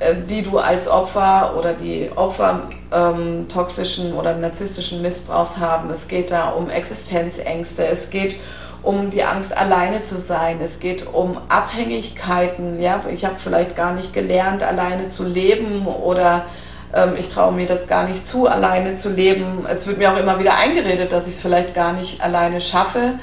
äh, 0.00 0.14
die 0.28 0.42
du 0.42 0.58
als 0.58 0.88
Opfer 0.88 1.54
oder 1.56 1.72
die 1.72 2.10
Opfer 2.14 2.68
ähm, 2.92 3.46
toxischen 3.48 4.14
oder 4.14 4.34
narzisstischen 4.34 5.02
Missbrauchs 5.02 5.56
haben. 5.58 5.90
Es 5.90 6.08
geht 6.08 6.30
da 6.30 6.50
um 6.50 6.70
Existenzängste, 6.70 7.86
es 7.86 8.10
geht 8.10 8.36
um 8.82 9.10
die 9.10 9.24
Angst 9.24 9.56
alleine 9.56 10.02
zu 10.02 10.18
sein, 10.18 10.60
es 10.62 10.78
geht 10.78 11.06
um 11.06 11.38
Abhängigkeiten. 11.48 12.80
Ja? 12.80 13.02
Ich 13.12 13.24
habe 13.24 13.36
vielleicht 13.38 13.76
gar 13.76 13.94
nicht 13.94 14.12
gelernt, 14.12 14.62
alleine 14.62 15.08
zu 15.08 15.24
leben 15.24 15.86
oder 15.86 16.46
ich 17.18 17.28
traue 17.28 17.52
mir 17.52 17.66
das 17.66 17.86
gar 17.86 18.08
nicht 18.08 18.26
zu, 18.26 18.46
alleine 18.46 18.96
zu 18.96 19.10
leben. 19.10 19.66
Es 19.68 19.86
wird 19.86 19.98
mir 19.98 20.12
auch 20.12 20.16
immer 20.16 20.38
wieder 20.38 20.56
eingeredet, 20.56 21.12
dass 21.12 21.26
ich 21.26 21.34
es 21.34 21.40
vielleicht 21.40 21.74
gar 21.74 21.92
nicht 21.92 22.20
alleine 22.20 22.60
schaffe. 22.60 23.18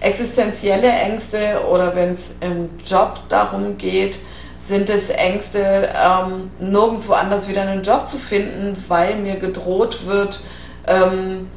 Existenzielle 0.00 0.88
Ängste 0.88 1.60
oder 1.70 1.96
wenn 1.96 2.12
es 2.12 2.34
im 2.40 2.70
Job 2.84 3.20
darum 3.28 3.78
geht, 3.78 4.18
sind 4.66 4.90
es 4.90 5.10
Ängste, 5.10 5.88
ähm, 5.94 6.50
nirgendwo 6.58 7.12
anders 7.12 7.48
wieder 7.48 7.62
einen 7.62 7.82
Job 7.82 8.06
zu 8.06 8.18
finden, 8.18 8.76
weil 8.88 9.16
mir 9.16 9.36
gedroht 9.36 10.06
wird, 10.06 10.40
ähm, 10.86 11.48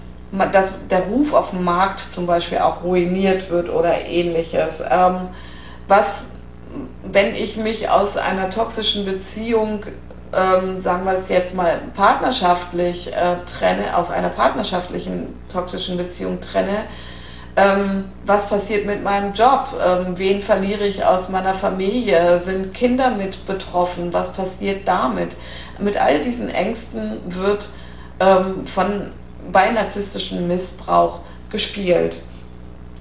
dass 0.51 0.73
der 0.89 1.01
Ruf 1.03 1.33
auf 1.33 1.49
dem 1.49 1.63
Markt 1.63 1.99
zum 1.99 2.27
Beispiel 2.27 2.59
auch 2.59 2.83
ruiniert 2.83 3.49
wird 3.49 3.69
oder 3.69 4.05
ähnliches. 4.05 4.81
Ähm, 4.89 5.29
was, 5.87 6.25
wenn 7.03 7.33
ich 7.33 7.57
mich 7.57 7.89
aus 7.89 8.15
einer 8.15 8.49
toxischen 8.51 9.05
Beziehung 9.05 9.83
ähm, 10.33 10.81
sagen 10.81 11.05
wir 11.05 11.17
es 11.17 11.29
jetzt 11.29 11.55
mal, 11.55 11.79
partnerschaftlich 11.95 13.13
äh, 13.13 13.37
trenne, 13.45 13.97
aus 13.97 14.11
einer 14.11 14.29
partnerschaftlichen 14.29 15.35
toxischen 15.51 15.97
Beziehung 15.97 16.39
trenne, 16.41 16.85
ähm, 17.55 18.05
was 18.25 18.47
passiert 18.47 18.85
mit 18.85 19.03
meinem 19.03 19.33
Job? 19.33 19.69
Ähm, 19.85 20.17
wen 20.17 20.41
verliere 20.41 20.85
ich 20.85 21.03
aus 21.03 21.29
meiner 21.29 21.53
Familie? 21.53 22.39
Sind 22.43 22.73
Kinder 22.73 23.11
mit 23.11 23.45
betroffen? 23.45 24.13
Was 24.13 24.31
passiert 24.31 24.87
damit? 24.87 25.35
Mit 25.77 25.97
all 25.97 26.21
diesen 26.21 26.49
Ängsten 26.49 27.17
wird 27.27 27.67
ähm, 28.19 28.65
von, 28.65 29.11
bei 29.51 29.71
narzisstischem 29.71 30.47
Missbrauch 30.47 31.19
gespielt. 31.49 32.17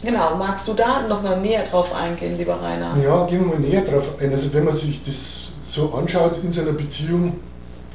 Genau, 0.03 0.37
magst 0.37 0.67
du 0.67 0.75
da 0.75 1.03
nochmal 1.03 1.41
näher 1.41 1.65
drauf 1.65 1.95
eingehen, 1.95 2.39
lieber 2.39 2.61
Rainer? 2.61 2.97
Ja, 3.03 3.27
gehen 3.27 3.41
wir 3.41 3.55
mal 3.55 3.61
näher 3.61 3.83
drauf 3.83 4.13
ein. 4.21 4.31
Also 4.31 4.53
wenn 4.55 4.65
man 4.65 4.75
sich 4.75 5.05
das 5.05 5.48
so 5.79 5.95
anschaut 5.95 6.43
in 6.43 6.53
seiner 6.53 6.73
Beziehung, 6.73 7.35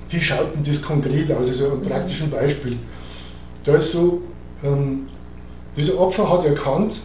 wie 0.09 0.19
schaut 0.19 0.55
denn 0.55 0.63
das 0.63 0.81
konkret 0.81 1.31
aus? 1.31 1.49
Also 1.49 1.71
ein 1.71 1.81
praktischen 1.81 2.29
Beispiel. 2.29 2.77
Da 3.65 3.75
ist 3.75 3.91
so, 3.91 4.21
ähm, 4.63 5.07
dieser 5.75 5.99
Opfer 5.99 6.29
hat 6.29 6.45
erkannt, 6.45 7.01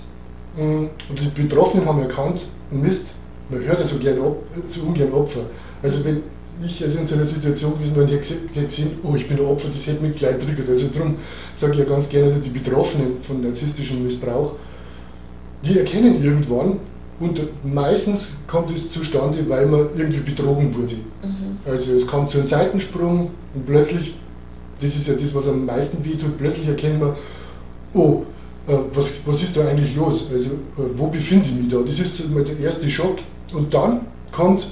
ähm, 0.59 0.91
und 1.09 1.21
die 1.21 1.43
Betroffenen 1.43 1.87
haben 1.87 2.01
erkannt, 2.01 2.47
Mist, 2.71 3.15
man 3.49 3.65
hört 3.65 3.81
ja 3.81 3.85
so, 3.85 3.99
gern, 3.99 4.19
so 4.67 4.83
ungern 4.83 5.13
Opfer. 5.13 5.41
Also 5.83 6.05
wenn 6.05 6.23
ich 6.63 6.83
also 6.83 6.99
in 6.99 7.07
so 7.07 7.15
einer 7.15 7.25
Situation 7.25 7.73
gewesen 7.75 7.97
wäre, 7.97 8.07
ich 8.07 8.31
hätte 8.31 8.67
gesehen, 8.67 8.99
oh, 9.03 9.15
ich 9.15 9.27
bin 9.27 9.39
ein 9.39 9.47
Opfer, 9.47 9.69
das 9.73 9.87
hätte 9.87 10.03
mich 10.03 10.17
gleich 10.17 10.39
triggert. 10.39 10.69
Also 10.69 10.89
darum 10.89 11.17
sage 11.57 11.73
ich 11.73 11.79
ja 11.81 11.85
ganz 11.85 12.09
gerne, 12.09 12.27
also 12.27 12.41
die 12.41 12.51
Betroffenen 12.51 13.23
von 13.23 13.43
narzisstischem 13.43 14.05
Missbrauch, 14.05 14.53
die 15.65 15.79
erkennen 15.79 16.23
irgendwann, 16.23 16.79
und 17.21 17.41
meistens 17.65 18.29
kommt 18.47 18.71
es 18.71 18.91
zustande, 18.91 19.49
weil 19.49 19.67
man 19.67 19.89
irgendwie 19.97 20.21
betrogen 20.21 20.75
wurde. 20.75 20.95
Mhm. 20.95 21.59
Also 21.65 21.93
es 21.93 22.07
kommt 22.07 22.31
zu 22.31 22.39
einem 22.39 22.47
Seitensprung 22.47 23.31
und 23.55 23.67
plötzlich, 23.67 24.15
das 24.81 24.95
ist 24.95 25.09
ja 25.09 25.15
das, 25.15 25.35
was 25.35 25.49
am 25.49 25.67
meisten 25.67 26.05
wehtut, 26.05 26.39
plötzlich 26.39 26.69
erkennen 26.69 27.01
wir, 27.01 27.17
oh, 27.95 28.23
äh, 28.69 28.77
was, 28.95 29.21
was 29.27 29.43
ist 29.43 29.57
da 29.57 29.67
eigentlich 29.67 29.97
los? 29.97 30.29
Also 30.33 30.51
äh, 30.51 30.91
wo 30.97 31.09
befinde 31.09 31.47
ich 31.47 31.55
mich 31.55 31.69
da? 31.69 31.79
Das 31.79 31.99
ist 31.99 32.31
mal 32.31 32.45
der 32.45 32.59
erste 32.61 32.89
Schock. 32.89 33.19
Und 33.53 33.75
dann 33.75 34.03
kommt, 34.31 34.69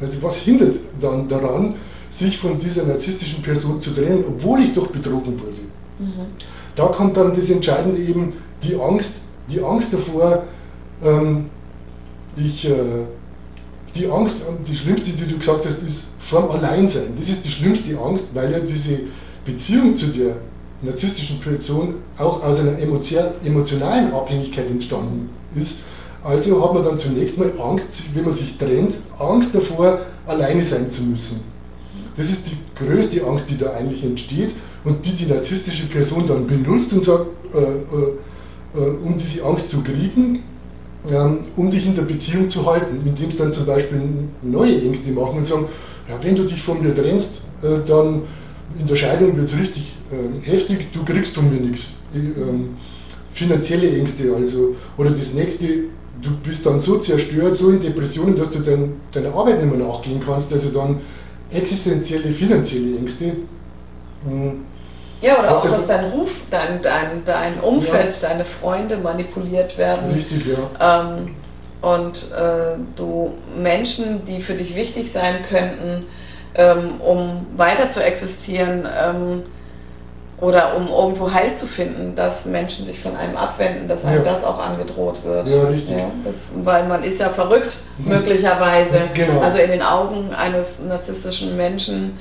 also 0.00 0.22
was 0.22 0.36
hindert 0.38 0.76
dann 1.00 1.28
daran, 1.28 1.74
sich 2.10 2.38
von 2.38 2.58
dieser 2.58 2.84
narzisstischen 2.84 3.42
Person 3.42 3.80
zu 3.80 3.90
trennen, 3.90 4.24
obwohl 4.26 4.60
ich 4.60 4.72
doch 4.74 4.88
betrogen 4.88 5.38
wurde? 5.38 5.60
Mhm. 5.98 6.26
Da 6.74 6.86
kommt 6.86 7.16
dann 7.16 7.34
das 7.34 7.50
Entscheidende 7.50 8.00
eben, 8.00 8.32
die 8.62 8.74
Angst, 8.74 9.20
die 9.48 9.60
Angst 9.60 9.92
davor, 9.92 10.44
ähm, 11.04 11.46
ich, 12.38 12.64
äh, 12.64 13.04
die 13.94 14.08
Angst, 14.10 14.42
die 14.66 14.76
schlimmste, 14.76 15.10
die 15.10 15.26
du 15.26 15.38
gesagt 15.38 15.66
hast, 15.66 15.82
ist 15.82 16.04
vorm 16.18 16.50
Alleinsein. 16.50 17.14
Das 17.18 17.28
ist 17.28 17.44
die 17.44 17.50
schlimmste 17.50 17.98
Angst, 17.98 18.24
weil 18.34 18.52
ja 18.52 18.60
diese 18.60 19.00
Beziehung 19.44 19.96
zu 19.96 20.06
der 20.06 20.36
narzisstischen 20.82 21.40
Person 21.40 21.94
auch 22.16 22.42
aus 22.42 22.60
einer 22.60 22.78
emotionalen 22.78 24.12
Abhängigkeit 24.12 24.68
entstanden 24.70 25.30
ist. 25.56 25.78
Also 26.22 26.62
hat 26.62 26.74
man 26.74 26.84
dann 26.84 26.98
zunächst 26.98 27.38
mal 27.38 27.52
Angst, 27.60 28.02
wenn 28.14 28.24
man 28.24 28.32
sich 28.32 28.56
trennt, 28.58 28.94
Angst 29.18 29.54
davor, 29.54 30.00
alleine 30.26 30.64
sein 30.64 30.88
zu 30.90 31.02
müssen. 31.02 31.40
Das 32.16 32.28
ist 32.28 32.42
die 32.46 32.56
größte 32.76 33.24
Angst, 33.24 33.46
die 33.48 33.56
da 33.56 33.72
eigentlich 33.72 34.04
entsteht 34.04 34.52
und 34.84 35.04
die 35.06 35.12
die 35.12 35.26
narzisstische 35.26 35.86
Person 35.86 36.26
dann 36.26 36.46
benutzt 36.46 36.92
und 36.92 37.04
sagt, 37.04 37.26
äh, 37.54 37.58
äh, 37.58 38.80
äh 38.80 38.90
um 39.04 39.16
diese 39.16 39.44
Angst 39.44 39.70
zu 39.70 39.82
kriegen, 39.82 40.42
um 41.56 41.70
dich 41.70 41.86
in 41.86 41.94
der 41.94 42.02
Beziehung 42.02 42.48
zu 42.48 42.66
halten, 42.66 43.00
indem 43.04 43.30
sie 43.30 43.36
dann 43.36 43.52
zum 43.52 43.66
Beispiel 43.66 44.00
neue 44.42 44.82
Ängste 44.82 45.10
machen 45.12 45.38
und 45.38 45.46
sagen, 45.46 45.66
ja, 46.08 46.18
wenn 46.22 46.36
du 46.36 46.44
dich 46.44 46.60
von 46.62 46.82
mir 46.82 46.94
trennst, 46.94 47.42
äh, 47.62 47.86
dann 47.86 48.22
in 48.78 48.86
der 48.86 48.96
Scheidung 48.96 49.36
wird 49.36 49.46
es 49.46 49.56
richtig 49.56 49.94
äh, 50.10 50.50
heftig, 50.50 50.92
du 50.92 51.04
kriegst 51.04 51.34
von 51.34 51.50
mir 51.50 51.60
nichts. 51.60 51.88
Ähm, 52.14 52.70
finanzielle 53.30 53.90
Ängste 53.96 54.34
also. 54.34 54.76
Oder 54.96 55.10
das 55.10 55.32
nächste, 55.32 55.66
du 56.20 56.30
bist 56.42 56.66
dann 56.66 56.78
so 56.78 56.98
zerstört, 56.98 57.56
so 57.56 57.70
in 57.70 57.80
Depressionen, 57.80 58.36
dass 58.36 58.50
du 58.50 58.58
dein, 58.58 58.94
deiner 59.12 59.34
Arbeit 59.34 59.62
nicht 59.62 59.76
mehr 59.76 59.86
nachgehen 59.86 60.20
kannst. 60.24 60.52
Also 60.52 60.70
dann 60.70 61.00
existenzielle, 61.50 62.30
finanzielle 62.30 62.98
Ängste. 62.98 63.36
Ja, 65.20 65.38
oder 65.40 65.56
auch, 65.56 65.68
dass 65.68 65.86
dein 65.86 66.06
Ruf, 66.06 66.30
dein, 66.50 66.80
dein, 66.82 67.24
dein 67.24 67.60
Umfeld, 67.60 68.20
ja. 68.22 68.28
deine 68.28 68.44
Freunde 68.44 68.96
manipuliert 68.96 69.76
werden. 69.76 70.12
Richtig, 70.12 70.44
ja. 70.46 71.02
Ähm, 71.02 71.34
und 71.80 72.30
äh, 72.32 72.76
du 72.96 73.34
Menschen, 73.56 74.24
die 74.24 74.40
für 74.40 74.54
dich 74.54 74.74
wichtig 74.74 75.12
sein 75.12 75.44
könnten, 75.48 76.06
ähm, 76.54 77.00
um 77.00 77.46
weiter 77.56 77.88
zu 77.88 78.02
existieren 78.02 78.86
ähm, 78.86 79.42
oder 80.40 80.76
um 80.76 80.88
irgendwo 80.88 81.32
Heil 81.32 81.54
zu 81.56 81.66
finden, 81.66 82.14
dass 82.14 82.44
Menschen 82.44 82.86
sich 82.86 83.00
von 83.00 83.16
einem 83.16 83.36
abwenden, 83.36 83.88
dass 83.88 84.04
einem 84.04 84.24
ja. 84.24 84.32
das 84.32 84.44
auch 84.44 84.58
angedroht 84.58 85.24
wird. 85.24 85.48
Ja, 85.48 85.64
richtig. 85.64 85.96
Ja, 85.96 86.10
das, 86.24 86.50
weil 86.62 86.86
man 86.86 87.02
ist 87.02 87.20
ja 87.20 87.28
verrückt, 87.28 87.78
mhm. 87.98 88.08
möglicherweise. 88.08 89.00
Genau. 89.14 89.40
Also 89.40 89.58
in 89.58 89.70
den 89.70 89.82
Augen 89.82 90.32
eines 90.32 90.80
narzisstischen 90.80 91.56
Menschen 91.56 92.18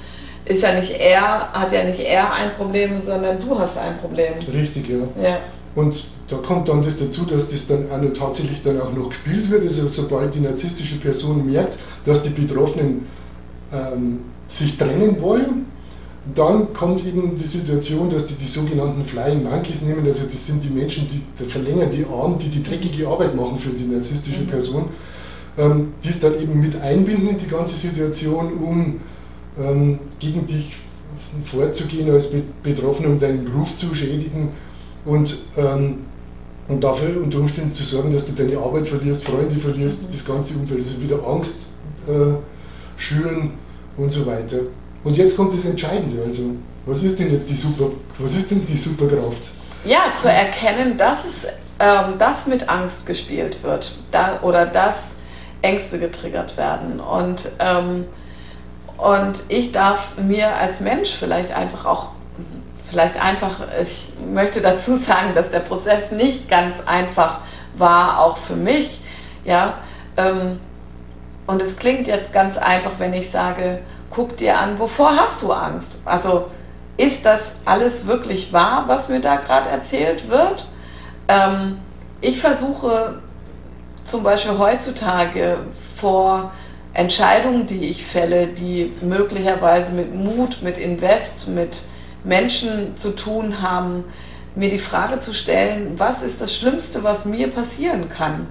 ist 0.48 0.64
ja 0.64 0.74
nicht 0.74 0.92
er, 0.92 1.52
hat 1.52 1.72
ja 1.72 1.84
nicht 1.84 2.00
er 2.00 2.34
ein 2.34 2.52
Problem, 2.56 3.02
sondern 3.02 3.40
du 3.40 3.58
hast 3.58 3.78
ein 3.78 3.98
Problem. 4.00 4.34
Richtig, 4.54 4.90
ja. 4.90 4.98
ja. 5.22 5.40
Und 5.76 6.06
da 6.28 6.38
kommt 6.38 6.68
dann 6.68 6.84
das 6.84 6.98
dazu, 6.98 7.24
dass 7.26 7.48
das 7.48 7.66
dann 7.68 7.90
auch 7.92 8.18
tatsächlich 8.18 8.62
dann 8.62 8.82
auch 8.82 8.92
noch 8.94 9.10
gespielt 9.10 9.50
wird. 9.50 9.64
Also 9.64 9.88
sobald 9.88 10.34
die 10.36 10.40
narzisstische 10.40 10.98
Person 10.98 11.46
merkt, 11.46 11.78
dass 12.06 12.22
die 12.24 12.30
Betroffenen 12.30 13.06
ähm, 13.72 14.22
sich 14.48 14.76
trennen 14.78 15.22
wollen, 15.22 15.66
dann 16.36 16.74
kommt 16.74 17.06
eben 17.06 17.38
die 17.38 17.48
Situation, 17.48 18.10
dass 18.10 18.26
die 18.26 18.34
die 18.34 18.48
sogenannten 18.48 19.04
Flying 19.06 19.44
Monkeys 19.44 19.82
nehmen, 19.82 20.06
also 20.06 20.24
das 20.24 20.46
sind 20.46 20.64
die 20.64 20.70
Menschen, 20.70 21.08
die 21.08 21.46
verlängern 21.46 21.90
die 21.90 22.06
Arme, 22.06 22.38
die 22.38 22.50
die 22.50 22.62
dreckige 22.62 23.08
Arbeit 23.08 23.34
machen 23.36 23.58
für 23.58 23.70
die 23.70 23.86
narzisstische 23.86 24.42
mhm. 24.42 24.48
Person, 24.48 24.86
ähm, 25.58 25.94
die 26.04 26.10
es 26.10 26.20
dann 26.20 26.40
eben 26.42 26.60
mit 26.60 26.76
einbinden 26.82 27.30
in 27.30 27.38
die 27.38 27.48
ganze 27.48 27.76
Situation, 27.76 28.54
um 28.62 29.00
ähm, 29.60 30.00
gegen 30.20 30.46
dich 30.46 30.76
vorzugehen 31.44 32.12
als 32.12 32.28
Betroffener, 32.64 33.10
um 33.10 33.20
deinen 33.20 33.48
Ruf 33.48 33.76
zu 33.76 33.94
schädigen 33.94 34.52
und, 35.06 35.38
ähm, 35.56 36.00
und 36.68 36.84
dafür 36.84 37.22
unter 37.22 37.40
Umständen 37.40 37.74
zu 37.74 37.84
sorgen, 37.84 38.14
dass 38.14 38.26
du 38.26 38.32
deine 38.34 38.58
Arbeit 38.58 38.88
verlierst, 38.88 39.24
Freunde 39.24 39.56
verlierst, 39.56 40.00
das 40.12 40.24
ganze 40.24 40.54
Umfeld, 40.54 40.80
also 40.80 41.02
wieder 41.02 41.26
Angst 41.26 41.56
äh, 42.08 42.36
schüren 42.98 43.54
und 43.98 44.10
so 44.12 44.26
weiter. 44.26 44.58
Und 45.04 45.16
jetzt 45.16 45.36
kommt 45.36 45.54
das 45.54 45.66
Entscheidende, 45.66 46.24
also 46.26 46.44
was 46.86 47.04
ist 47.04 47.20
denn 47.20 47.32
jetzt 47.32 47.50
die 47.50 47.56
Super, 47.56 47.92
was 48.20 48.36
ist 48.36 48.52
denn 48.52 48.66
die 48.66 48.78
Superkraft? 48.78 49.42
Ja, 49.86 50.12
zu 50.12 50.30
erkennen, 50.30 50.98
dass 50.98 51.20
es 51.20 51.48
ähm, 51.80 52.18
dass 52.18 52.48
mit 52.48 52.68
Angst 52.70 53.06
gespielt 53.06 53.64
wird 53.64 53.96
da, 54.12 54.40
oder 54.42 54.66
dass 54.66 55.12
Ängste 55.62 56.00
getriggert 56.00 56.58
werden. 56.58 57.00
Und, 57.00 57.50
ähm, 57.60 58.06
und 58.98 59.36
ich 59.48 59.72
darf 59.72 60.18
mir 60.18 60.56
als 60.56 60.80
Mensch 60.80 61.16
vielleicht 61.16 61.52
einfach 61.52 61.86
auch, 61.86 62.10
vielleicht 62.90 63.22
einfach, 63.22 63.62
ich 63.82 64.12
möchte 64.32 64.62
dazu 64.62 64.96
sagen, 64.98 65.34
dass 65.36 65.50
der 65.50 65.60
Prozess 65.60 66.12
nicht 66.12 66.50
ganz 66.50 66.76
einfach 66.86 67.40
war, 67.76 68.20
auch 68.20 68.38
für 68.38 68.56
mich. 68.56 69.02
Ja, 69.46 69.76
ähm, 70.18 70.60
und 71.46 71.62
es 71.62 71.78
klingt 71.78 72.08
jetzt 72.08 72.34
ganz 72.34 72.58
einfach, 72.58 72.92
wenn 72.98 73.14
ich 73.14 73.32
sage, 73.32 73.80
guck 74.10 74.36
dir 74.36 74.60
an, 74.60 74.80
wovor 74.80 75.16
hast 75.16 75.42
du 75.42 75.54
Angst? 75.54 76.02
Also 76.04 76.48
ist 76.98 77.26
das 77.26 77.56
alles 77.64 78.08
wirklich 78.08 78.52
wahr, 78.52 78.86
was 78.88 79.08
mir 79.08 79.22
da 79.22 79.36
gerade 79.38 79.70
erzählt 79.70 80.30
wird? 80.30 80.66
Ähm, 81.28 81.80
ich 82.20 82.40
versuche 82.40 83.22
zum 84.04 84.24
Beispiel 84.24 84.58
heutzutage 84.58 85.60
vor 85.96 86.52
Entscheidungen, 86.98 87.68
die 87.68 87.90
ich 87.90 88.04
fälle, 88.04 88.48
die 88.48 88.92
möglicherweise 89.02 89.94
mit 89.94 90.16
Mut, 90.16 90.64
mit 90.64 90.80
Invest, 90.80 91.48
mit 91.48 91.84
Menschen 92.24 92.98
zu 92.98 93.12
tun 93.12 93.62
haben, 93.62 94.04
mir 94.56 94.72
die 94.72 94.80
Frage 94.80 95.20
zu 95.20 95.32
stellen, 95.32 95.94
was 95.98 96.24
ist 96.24 96.42
das 96.42 96.56
Schlimmste, 96.56 97.04
was 97.04 97.26
mir 97.26 97.50
passieren 97.52 98.10
kann? 98.10 98.48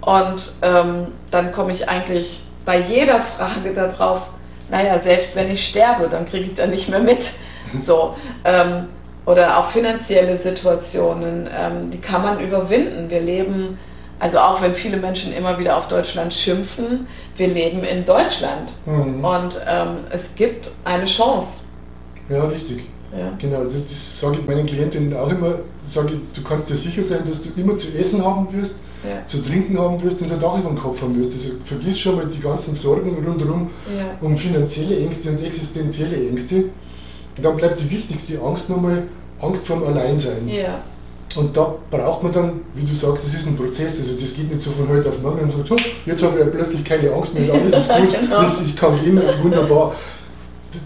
Und 0.00 0.52
ähm, 0.62 1.08
dann 1.32 1.50
komme 1.50 1.72
ich 1.72 1.88
eigentlich 1.88 2.44
bei 2.64 2.78
jeder 2.78 3.18
Frage 3.18 3.74
darauf, 3.74 4.28
naja, 4.70 5.00
selbst 5.00 5.34
wenn 5.34 5.50
ich 5.50 5.66
sterbe, 5.66 6.08
dann 6.08 6.24
kriege 6.24 6.44
ich 6.44 6.52
es 6.52 6.58
ja 6.58 6.68
nicht 6.68 6.88
mehr 6.88 7.00
mit. 7.00 7.32
So, 7.80 8.14
ähm, 8.44 8.86
oder 9.24 9.58
auch 9.58 9.70
finanzielle 9.70 10.38
Situationen, 10.38 11.50
ähm, 11.52 11.90
die 11.90 12.00
kann 12.00 12.22
man 12.22 12.38
überwinden. 12.38 13.10
Wir 13.10 13.20
leben, 13.20 13.76
also 14.18 14.38
auch 14.38 14.62
wenn 14.62 14.74
viele 14.74 14.96
Menschen 14.96 15.34
immer 15.34 15.58
wieder 15.58 15.76
auf 15.76 15.88
Deutschland 15.88 16.32
schimpfen, 16.32 17.06
wir 17.36 17.48
leben 17.48 17.84
in 17.84 18.04
Deutschland 18.04 18.72
mhm. 18.86 19.24
und 19.24 19.60
ähm, 19.68 19.98
es 20.10 20.34
gibt 20.34 20.70
eine 20.84 21.04
Chance. 21.04 21.60
Ja, 22.28 22.44
richtig. 22.44 22.84
Ja. 23.16 23.32
Genau, 23.38 23.64
das, 23.64 23.84
das 23.84 24.20
sage 24.20 24.38
ich 24.40 24.46
meinen 24.46 24.66
Klientinnen 24.66 25.14
auch 25.16 25.30
immer, 25.30 25.60
sage 25.86 26.14
ich, 26.14 26.20
du 26.34 26.46
kannst 26.46 26.68
dir 26.68 26.76
sicher 26.76 27.02
sein, 27.02 27.20
dass 27.28 27.40
du 27.40 27.48
immer 27.58 27.76
zu 27.76 27.88
essen 27.96 28.24
haben 28.24 28.52
wirst, 28.52 28.74
ja. 29.04 29.26
zu 29.26 29.42
trinken 29.42 29.78
haben 29.78 30.02
wirst 30.02 30.20
und 30.22 30.32
ein 30.32 30.40
Dach 30.40 30.58
über 30.58 30.70
dem 30.70 30.78
Kopf 30.78 31.02
haben 31.02 31.16
wirst. 31.16 31.32
Also 31.34 31.50
vergiss 31.62 31.98
schon 31.98 32.16
mal 32.16 32.26
die 32.26 32.40
ganzen 32.40 32.74
Sorgen 32.74 33.16
rundherum 33.24 33.70
ja. 33.96 34.06
um 34.20 34.36
finanzielle 34.36 34.98
Ängste 34.98 35.30
und 35.30 35.42
existenzielle 35.42 36.28
Ängste. 36.28 36.64
Und 37.36 37.44
dann 37.44 37.56
bleibt 37.56 37.80
die 37.80 37.90
wichtigste 37.90 38.40
Angst 38.40 38.68
nochmal 38.68 39.04
Angst 39.40 39.66
vorm 39.66 39.84
Alleinsein. 39.84 40.48
Ja. 40.48 40.82
Und 41.34 41.56
da 41.56 41.74
braucht 41.90 42.22
man 42.22 42.32
dann, 42.32 42.60
wie 42.74 42.84
du 42.84 42.94
sagst, 42.94 43.26
es 43.26 43.34
ist 43.34 43.46
ein 43.46 43.56
Prozess. 43.56 43.98
Also 43.98 44.14
das 44.14 44.34
geht 44.34 44.48
nicht 44.48 44.60
so 44.60 44.70
von 44.70 44.88
heute 44.88 45.08
auf 45.08 45.20
morgen 45.20 45.40
und 45.40 45.52
sagt, 45.52 45.68
so, 45.68 45.76
jetzt 46.06 46.22
habe 46.22 46.40
ich 46.40 46.50
plötzlich 46.50 46.84
keine 46.84 47.12
Angst 47.12 47.34
mehr, 47.34 47.52
alles 47.52 47.76
ist 47.76 47.88
gut, 47.88 48.20
genau. 48.20 48.52
ich, 48.64 48.76
kann 48.76 48.98
gehen, 49.02 49.20
wunderbar. 49.42 49.94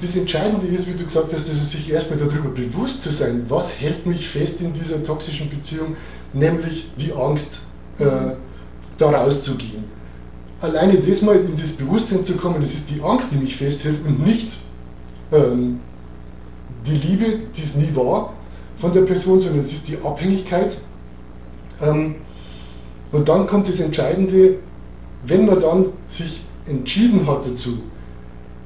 Das 0.01 0.17
Entscheidende 0.17 0.67
ist, 0.67 0.87
wie 0.87 0.93
du 0.93 1.05
gesagt 1.05 1.33
hast, 1.33 1.49
also 1.49 1.65
sich 1.65 1.91
erstmal 1.91 2.19
darüber 2.19 2.49
bewusst 2.49 3.03
zu 3.03 3.11
sein, 3.11 3.45
was 3.49 3.81
hält 3.81 4.07
mich 4.07 4.29
fest 4.29 4.61
in 4.61 4.73
dieser 4.73 5.03
toxischen 5.03 5.51
Beziehung, 5.51 5.97
nämlich 6.33 6.91
die 6.97 7.13
Angst, 7.13 7.61
äh, 7.99 8.33
da 8.99 9.11
rauszugehen. 9.11 9.85
Alleine 10.61 10.99
das 10.99 11.23
mal 11.23 11.37
in 11.37 11.57
das 11.57 11.73
Bewusstsein 11.73 12.25
zu 12.25 12.35
kommen, 12.35 12.61
das 12.61 12.73
ist 12.73 12.91
die 12.91 13.03
Angst, 13.03 13.29
die 13.33 13.37
mich 13.37 13.57
festhält 13.57 14.05
und 14.07 14.25
nicht 14.25 14.53
ähm, 15.33 15.81
die 16.87 16.97
Liebe, 16.97 17.41
die 17.57 17.63
es 17.63 17.75
nie 17.75 17.91
war 17.95 18.35
von 18.81 18.93
der 18.93 19.03
Person, 19.03 19.39
sondern 19.39 19.61
es 19.61 19.73
ist 19.73 19.89
die 19.89 19.99
Abhängigkeit. 20.03 20.77
Ähm, 21.81 22.17
und 23.13 23.29
dann 23.29 23.47
kommt 23.47 23.69
das 23.69 23.81
Entscheidende, 23.81 24.57
wenn 25.27 25.45
man 25.45 25.61
dann 25.61 25.87
sich 26.09 26.41
entschieden 26.67 27.27
hat 27.27 27.47
dazu, 27.47 27.79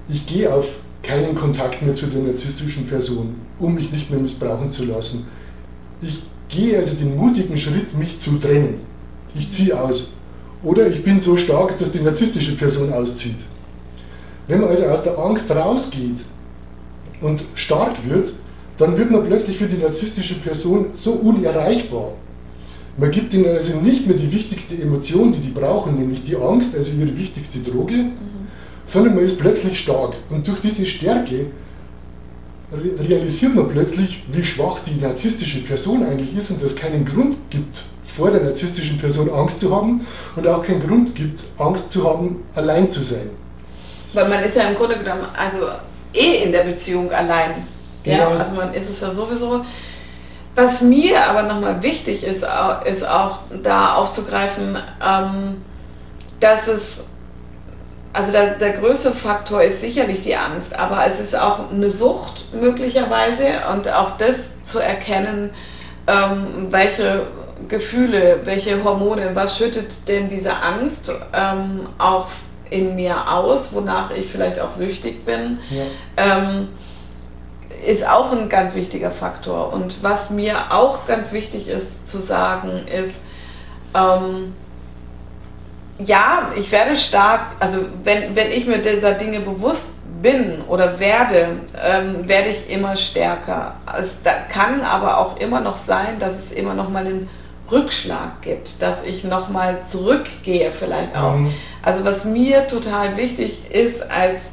ich 0.09 0.27
gehe 0.27 0.53
auf 0.53 0.77
keinen 1.03 1.35
Kontakt 1.35 1.83
mehr 1.83 1.95
zu 1.95 2.07
der 2.07 2.23
narzisstischen 2.23 2.87
Person, 2.87 3.35
um 3.59 3.75
mich 3.75 3.91
nicht 3.91 4.11
mehr 4.11 4.21
missbrauchen 4.21 4.71
zu 4.71 4.85
lassen. 4.85 5.27
Ich 6.01 6.23
gehe 6.49 6.79
also 6.79 6.95
den 6.97 7.17
mutigen 7.17 7.57
Schritt, 7.57 7.97
mich 7.97 8.19
zu 8.19 8.39
trennen. 8.39 8.81
Ich 9.35 9.51
ziehe 9.51 9.79
aus. 9.79 10.09
Oder 10.63 10.87
ich 10.87 11.03
bin 11.03 11.21
so 11.21 11.37
stark, 11.37 11.79
dass 11.79 11.91
die 11.91 12.01
narzisstische 12.01 12.57
Person 12.57 12.93
auszieht. 12.93 13.37
Wenn 14.47 14.61
man 14.61 14.71
also 14.71 14.85
aus 14.85 15.03
der 15.03 15.19
Angst 15.19 15.51
rausgeht 15.51 16.19
und 17.21 17.45
stark 17.55 17.97
wird, 18.09 18.33
dann 18.79 18.97
wird 18.97 19.11
man 19.11 19.25
plötzlich 19.25 19.57
für 19.57 19.67
die 19.67 19.77
narzisstische 19.77 20.37
Person 20.41 20.87
so 20.95 21.13
unerreichbar. 21.13 22.13
Man 22.97 23.11
gibt 23.11 23.35
ihnen 23.35 23.47
also 23.47 23.79
nicht 23.81 24.07
mehr 24.07 24.17
die 24.17 24.33
wichtigste 24.33 24.81
Emotion, 24.81 25.33
die 25.33 25.41
die 25.41 25.51
brauchen, 25.51 25.99
nämlich 25.99 26.23
die 26.23 26.37
Angst, 26.37 26.75
also 26.77 26.93
ihre 26.93 27.17
wichtigste 27.17 27.59
Droge, 27.59 27.95
mhm. 27.95 28.21
sondern 28.87 29.17
man 29.17 29.25
ist 29.25 29.39
plötzlich 29.39 29.81
stark. 29.81 30.15
Und 30.31 30.47
durch 30.47 30.61
diese 30.61 30.87
Stärke 30.87 31.47
realisiert 32.73 33.55
man 33.55 33.69
plötzlich, 33.69 34.25
wie 34.31 34.45
schwach 34.45 34.81
die 34.81 35.01
narzisstische 35.01 35.61
Person 35.63 36.05
eigentlich 36.05 36.37
ist 36.37 36.51
und 36.51 36.63
dass 36.63 36.73
es 36.73 36.77
keinen 36.77 37.05
Grund 37.05 37.37
gibt, 37.51 37.83
vor 38.05 38.31
der 38.31 38.43
narzisstischen 38.43 38.99
Person 38.99 39.29
Angst 39.31 39.61
zu 39.61 39.75
haben 39.75 40.07
und 40.37 40.47
auch 40.47 40.65
keinen 40.65 40.87
Grund 40.87 41.15
gibt, 41.15 41.45
Angst 41.59 41.93
zu 41.93 42.09
haben, 42.09 42.43
allein 42.55 42.89
zu 42.89 43.03
sein. 43.03 43.31
Weil 44.13 44.29
man 44.29 44.45
ist 44.45 44.57
ja 44.57 44.69
im 44.69 44.77
Grunde 44.77 44.97
genommen 44.97 45.25
also 45.37 45.67
eh 46.13 46.45
in 46.45 46.53
der 46.53 46.63
Beziehung 46.63 47.11
allein. 47.11 47.74
Ja, 48.05 48.19
ja. 48.19 48.29
also 48.29 48.55
man 48.55 48.75
ist 48.75 48.91
es 48.91 49.01
ja 49.01 49.11
sowieso. 49.11 49.65
Was 50.55 50.81
mir 50.81 51.25
aber 51.25 51.43
nochmal 51.43 51.83
wichtig 51.83 52.23
ist, 52.23 52.47
ist 52.85 53.09
auch 53.09 53.39
da 53.63 53.95
aufzugreifen, 53.95 54.79
ähm, 55.05 55.65
dass 56.39 56.69
es, 56.69 57.03
also 58.13 58.31
der, 58.31 58.55
der 58.55 58.75
größte 58.75 59.11
Faktor 59.11 59.63
ist 59.63 59.81
sicherlich 59.81 60.21
die 60.21 60.37
Angst, 60.37 60.79
aber 60.79 61.05
es 61.07 61.19
ist 61.19 61.35
auch 61.37 61.71
eine 61.71 61.91
Sucht 61.91 62.45
möglicherweise 62.55 63.47
und 63.73 63.89
auch 63.89 64.17
das 64.17 64.63
zu 64.63 64.79
erkennen, 64.79 65.51
ähm, 66.07 66.69
welche 66.71 67.27
Gefühle, 67.69 68.41
welche 68.45 68.85
Hormone, 68.85 69.31
was 69.35 69.59
schüttet 69.59 70.07
denn 70.07 70.29
diese 70.29 70.55
Angst 70.55 71.11
ähm, 71.33 71.89
auch 71.99 72.29
in 72.71 72.95
mir 72.95 73.33
aus, 73.33 73.73
wonach 73.73 74.11
ich 74.11 74.31
vielleicht 74.31 74.61
auch 74.61 74.71
süchtig 74.71 75.25
bin. 75.25 75.59
Ja. 75.71 75.85
Ähm, 76.17 76.69
ist 77.87 78.07
auch 78.07 78.33
ein 78.33 78.49
ganz 78.49 78.75
wichtiger 78.75 79.11
Faktor. 79.11 79.73
Und 79.73 80.03
was 80.03 80.31
mir 80.31 80.73
auch 80.73 81.07
ganz 81.07 81.33
wichtig 81.33 81.69
ist 81.69 82.09
zu 82.09 82.19
sagen, 82.19 82.87
ist, 82.87 83.21
ähm, 83.95 84.55
ja, 85.99 86.51
ich 86.57 86.73
werde 86.73 86.97
stark, 86.97 87.43
also 87.61 87.79
wenn, 88.03 88.35
wenn 88.35 88.51
ich 88.51 88.67
mir 88.67 88.79
dieser 88.79 89.13
Dinge 89.13 89.41
bewusst 89.41 89.89
bin 90.23 90.63
oder 90.69 90.99
werde, 90.99 91.61
ähm, 91.81 92.27
werde 92.27 92.51
ich 92.51 92.71
immer 92.71 92.97
stärker. 92.97 93.77
Es 94.01 94.17
kann 94.49 94.81
aber 94.81 95.19
auch 95.19 95.37
immer 95.37 95.61
noch 95.61 95.77
sein, 95.77 96.19
dass 96.19 96.39
es 96.39 96.51
immer 96.51 96.75
noch 96.75 96.89
mal 96.89 97.07
einen 97.07 97.29
Rückschlag 97.71 98.43
gibt, 98.43 98.83
dass 98.83 99.05
ich 99.05 99.25
noch 99.25 99.49
mal 99.49 99.79
zurückgehe 99.87 100.73
vielleicht 100.73 101.17
auch. 101.17 101.35
Mhm. 101.37 101.53
Also 101.83 102.05
was 102.05 102.25
mir 102.25 102.67
total 102.67 103.17
wichtig 103.17 103.71
ist 103.71 104.03
als 104.11 104.51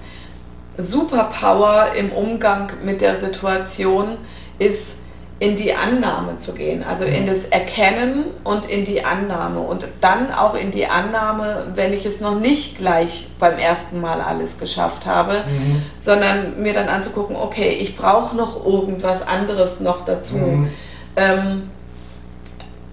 Superpower 0.77 1.87
im 1.97 2.11
Umgang 2.11 2.71
mit 2.83 3.01
der 3.01 3.17
Situation 3.17 4.17
ist, 4.59 4.97
in 5.41 5.55
die 5.55 5.73
Annahme 5.73 6.37
zu 6.37 6.53
gehen, 6.53 6.83
also 6.83 7.03
in 7.03 7.25
das 7.25 7.45
Erkennen 7.45 8.25
und 8.43 8.69
in 8.69 8.85
die 8.85 9.03
Annahme 9.03 9.59
und 9.59 9.85
dann 9.99 10.31
auch 10.31 10.53
in 10.53 10.69
die 10.69 10.85
Annahme, 10.85 11.65
wenn 11.73 11.93
ich 11.93 12.05
es 12.05 12.21
noch 12.21 12.39
nicht 12.39 12.77
gleich 12.77 13.27
beim 13.39 13.57
ersten 13.57 14.01
Mal 14.01 14.21
alles 14.21 14.59
geschafft 14.59 15.07
habe, 15.07 15.43
mhm. 15.49 15.81
sondern 15.99 16.61
mir 16.61 16.73
dann 16.73 16.87
anzugucken, 16.87 17.35
okay, 17.35 17.69
ich 17.69 17.97
brauche 17.97 18.37
noch 18.37 18.63
irgendwas 18.63 19.27
anderes 19.27 19.79
noch 19.79 20.05
dazu. 20.05 20.37
Mhm. 20.37 20.69
Ähm, 21.15 21.71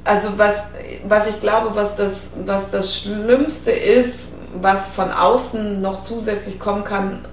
also 0.05 0.38
was, 0.38 0.64
was 1.07 1.27
ich 1.27 1.38
glaube, 1.41 1.75
was 1.75 1.97
das, 1.97 2.12
was 2.47 2.71
das 2.71 2.97
Schlimmste 2.97 3.73
ist, 3.73 4.29
was 4.59 4.88
von 4.88 5.12
außen 5.12 5.83
noch 5.83 6.01
zusätzlich 6.01 6.59
kommen 6.59 6.85
kann, 6.85 7.27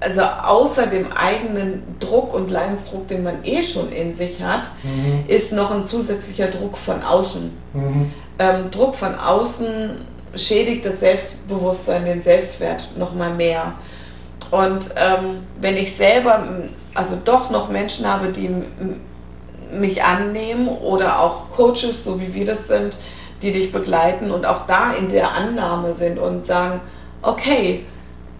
also 0.00 0.20
außer 0.20 0.86
dem 0.86 1.12
eigenen 1.12 1.82
Druck 2.00 2.34
und 2.34 2.50
Leidensdruck, 2.50 3.08
den 3.08 3.22
man 3.22 3.44
eh 3.44 3.62
schon 3.62 3.90
in 3.92 4.12
sich 4.12 4.42
hat, 4.42 4.68
mhm. 4.82 5.24
ist 5.26 5.52
noch 5.52 5.70
ein 5.70 5.86
zusätzlicher 5.86 6.48
Druck 6.48 6.76
von 6.76 7.02
außen. 7.02 7.50
Mhm. 7.72 8.12
Ähm, 8.38 8.70
Druck 8.70 8.94
von 8.94 9.14
außen 9.14 10.04
schädigt 10.34 10.84
das 10.84 11.00
Selbstbewusstsein, 11.00 12.04
den 12.04 12.22
Selbstwert 12.22 12.88
noch 12.98 13.14
mal 13.14 13.34
mehr. 13.34 13.74
Und 14.50 14.90
ähm, 14.96 15.38
wenn 15.60 15.76
ich 15.76 15.96
selber 15.96 16.46
also 16.94 17.16
doch 17.24 17.50
noch 17.50 17.68
Menschen 17.68 18.06
habe, 18.06 18.28
die 18.28 18.50
mich 19.72 20.02
annehmen 20.02 20.68
oder 20.68 21.20
auch 21.20 21.50
Coaches, 21.50 22.04
so 22.04 22.20
wie 22.20 22.32
wir 22.34 22.46
das 22.46 22.68
sind, 22.68 22.96
die 23.42 23.52
dich 23.52 23.72
begleiten 23.72 24.30
und 24.30 24.46
auch 24.46 24.66
da 24.66 24.92
in 24.92 25.08
der 25.08 25.32
Annahme 25.32 25.94
sind 25.94 26.18
und 26.18 26.46
sagen, 26.46 26.80
okay, 27.22 27.84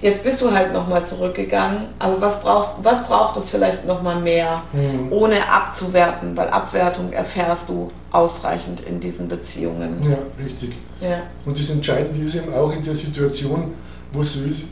jetzt 0.01 0.23
bist 0.23 0.41
du 0.41 0.51
halt 0.51 0.73
nochmal 0.73 1.05
zurückgegangen, 1.07 1.87
aber 1.99 2.21
was, 2.21 2.41
brauchst, 2.43 2.83
was 2.83 3.07
braucht 3.07 3.37
es 3.37 3.49
vielleicht 3.49 3.87
nochmal 3.87 4.21
mehr, 4.21 4.63
mhm. 4.73 5.13
ohne 5.13 5.49
abzuwerten, 5.49 6.37
weil 6.37 6.49
Abwertung 6.49 7.13
erfährst 7.13 7.69
du 7.69 7.91
ausreichend 8.13 8.81
in 8.81 9.01
diesen 9.01 9.29
Beziehungen. 9.29 9.97
Ja, 10.09 10.19
richtig. 10.45 10.75
Ja. 11.01 11.23
Und 11.45 11.59
das 11.59 11.71
Entscheidende 11.71 12.21
ist 12.21 12.35
eben 12.35 12.53
auch 12.53 12.73
in 12.73 12.83
der 12.83 12.95
Situation, 12.95 13.75
wo 14.13 14.21
es 14.21 14.35
so 14.35 14.45
ist, 14.45 14.65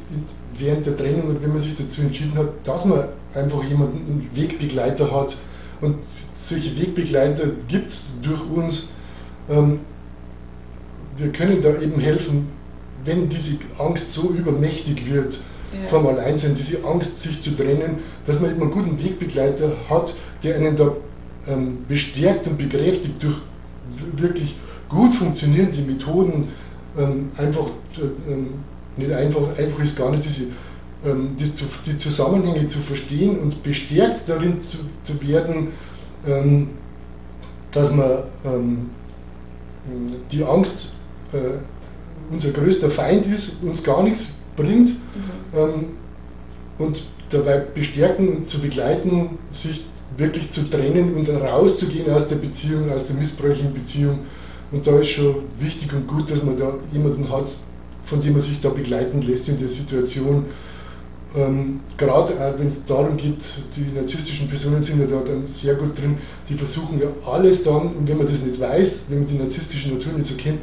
während 0.58 0.86
der 0.86 0.96
Trennung 0.96 1.28
und 1.28 1.42
wenn 1.42 1.50
man 1.50 1.58
sich 1.58 1.74
dazu 1.74 2.02
entschieden 2.02 2.36
hat, 2.38 2.48
dass 2.64 2.84
man 2.84 3.04
einfach 3.34 3.62
jemanden, 3.64 3.98
einen 3.98 4.30
Wegbegleiter 4.34 5.10
hat 5.10 5.36
und 5.80 5.96
solche 6.36 6.76
Wegbegleiter 6.76 7.46
gibt 7.68 7.88
es 7.88 8.04
durch 8.22 8.40
uns. 8.50 8.86
Ähm, 9.48 9.80
wir 11.16 11.30
können 11.32 11.60
da 11.60 11.70
eben 11.80 12.00
helfen, 12.00 12.48
wenn 13.04 13.28
diese 13.28 13.56
Angst 13.78 14.12
so 14.12 14.30
übermächtig 14.30 15.06
wird 15.06 15.40
ja. 15.72 15.88
vom 15.88 16.06
Alleinsein, 16.06 16.54
diese 16.54 16.84
Angst, 16.84 17.20
sich 17.20 17.42
zu 17.42 17.50
trennen, 17.54 17.98
dass 18.26 18.40
man 18.40 18.50
eben 18.50 18.62
einen 18.62 18.70
guten 18.70 19.02
Wegbegleiter 19.02 19.72
hat, 19.88 20.14
der 20.42 20.56
einen 20.56 20.76
da 20.76 20.92
ähm, 21.46 21.78
bestärkt 21.88 22.46
und 22.46 22.58
bekräftigt 22.58 23.22
durch 23.22 23.36
wirklich 24.16 24.56
gut 24.88 25.12
funktionierende 25.12 25.82
Methoden, 25.82 26.48
ähm, 26.96 27.30
einfach, 27.36 27.66
äh, 27.98 28.32
ähm, 28.32 28.54
nicht 28.96 29.12
einfach, 29.12 29.58
einfach 29.58 29.80
ist 29.80 29.96
gar 29.96 30.10
nicht 30.10 30.24
diese, 30.24 30.44
ähm, 31.04 31.36
die, 31.38 31.50
die, 31.86 31.98
Zusammenhänge 31.98 32.66
zu 32.66 32.78
verstehen 32.78 33.38
und 33.38 33.62
bestärkt 33.62 34.28
darin 34.28 34.60
zu, 34.60 34.78
zu 35.02 35.20
werden, 35.26 35.68
ähm, 36.26 36.68
dass 37.72 37.92
man 37.92 38.10
ähm, 38.44 38.90
die 40.30 40.44
Angst 40.44 40.92
äh, 41.32 41.58
unser 42.30 42.50
größter 42.50 42.90
Feind 42.90 43.26
ist, 43.26 43.52
uns 43.62 43.82
gar 43.82 44.02
nichts 44.02 44.28
bringt 44.56 44.90
mhm. 44.90 45.58
ähm, 45.58 45.84
und 46.78 47.02
dabei 47.30 47.58
bestärken 47.58 48.28
und 48.28 48.48
zu 48.48 48.60
begleiten, 48.60 49.38
sich 49.52 49.84
wirklich 50.16 50.50
zu 50.50 50.68
trennen 50.68 51.14
und 51.14 51.28
rauszugehen 51.28 52.10
aus 52.10 52.28
der 52.28 52.36
Beziehung, 52.36 52.90
aus 52.90 53.06
der 53.06 53.16
missbräuchlichen 53.16 53.74
Beziehung. 53.74 54.20
Und 54.70 54.86
da 54.86 54.98
ist 54.98 55.08
schon 55.08 55.36
wichtig 55.58 55.92
und 55.92 56.06
gut, 56.06 56.30
dass 56.30 56.42
man 56.42 56.56
da 56.56 56.74
jemanden 56.92 57.30
hat, 57.30 57.46
von 58.04 58.20
dem 58.20 58.32
man 58.32 58.42
sich 58.42 58.60
da 58.60 58.68
begleiten 58.68 59.22
lässt 59.22 59.48
in 59.48 59.58
der 59.58 59.68
Situation. 59.68 60.46
Ähm, 61.34 61.80
Gerade 61.96 62.34
wenn 62.58 62.68
es 62.68 62.84
darum 62.84 63.16
geht, 63.16 63.38
die 63.76 63.92
narzisstischen 63.94 64.48
Personen 64.48 64.82
sind 64.82 65.00
ja 65.00 65.06
da 65.06 65.20
dann 65.20 65.44
sehr 65.52 65.74
gut 65.74 65.98
drin, 65.98 66.18
die 66.48 66.54
versuchen 66.54 67.00
ja 67.00 67.08
alles 67.28 67.64
dann, 67.64 67.94
und 67.94 68.08
wenn 68.08 68.18
man 68.18 68.26
das 68.26 68.42
nicht 68.42 68.60
weiß, 68.60 69.04
wenn 69.08 69.20
man 69.20 69.28
die 69.28 69.38
narzisstische 69.38 69.90
Natur 69.90 70.12
nicht 70.12 70.26
so 70.26 70.34
kennt, 70.34 70.60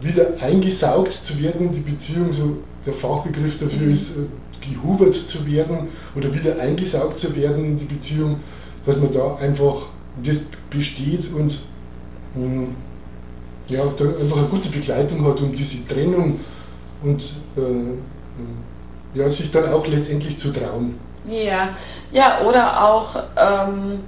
wieder 0.00 0.26
eingesaugt 0.40 1.12
zu 1.12 1.40
werden 1.42 1.66
in 1.66 1.72
die 1.72 1.80
Beziehung, 1.80 2.32
so 2.32 2.56
der 2.86 2.92
Fachbegriff 2.92 3.58
dafür 3.58 3.86
mhm. 3.86 3.92
ist, 3.92 4.10
äh, 4.10 4.66
gehubert 4.66 5.14
zu 5.14 5.46
werden 5.46 5.88
oder 6.14 6.32
wieder 6.32 6.58
eingesaugt 6.58 7.18
zu 7.18 7.34
werden 7.34 7.64
in 7.64 7.78
die 7.78 7.84
Beziehung, 7.84 8.40
dass 8.84 8.96
man 8.96 9.12
da 9.12 9.36
einfach 9.36 9.86
das 10.22 10.38
besteht 10.68 11.32
und 11.32 11.60
ähm, 12.36 12.74
ja, 13.68 13.84
da 13.96 14.04
einfach 14.04 14.38
eine 14.38 14.46
gute 14.46 14.68
Begleitung 14.68 15.24
hat, 15.24 15.40
um 15.40 15.54
diese 15.54 15.86
Trennung 15.86 16.40
und 17.02 17.22
äh, 17.56 19.18
ja, 19.18 19.30
sich 19.30 19.50
dann 19.50 19.72
auch 19.72 19.86
letztendlich 19.86 20.36
zu 20.38 20.50
trauen. 20.52 20.98
Ja, 21.26 21.70
ja 22.12 22.40
oder 22.46 22.84
auch, 22.84 23.16
ähm, 23.36 24.00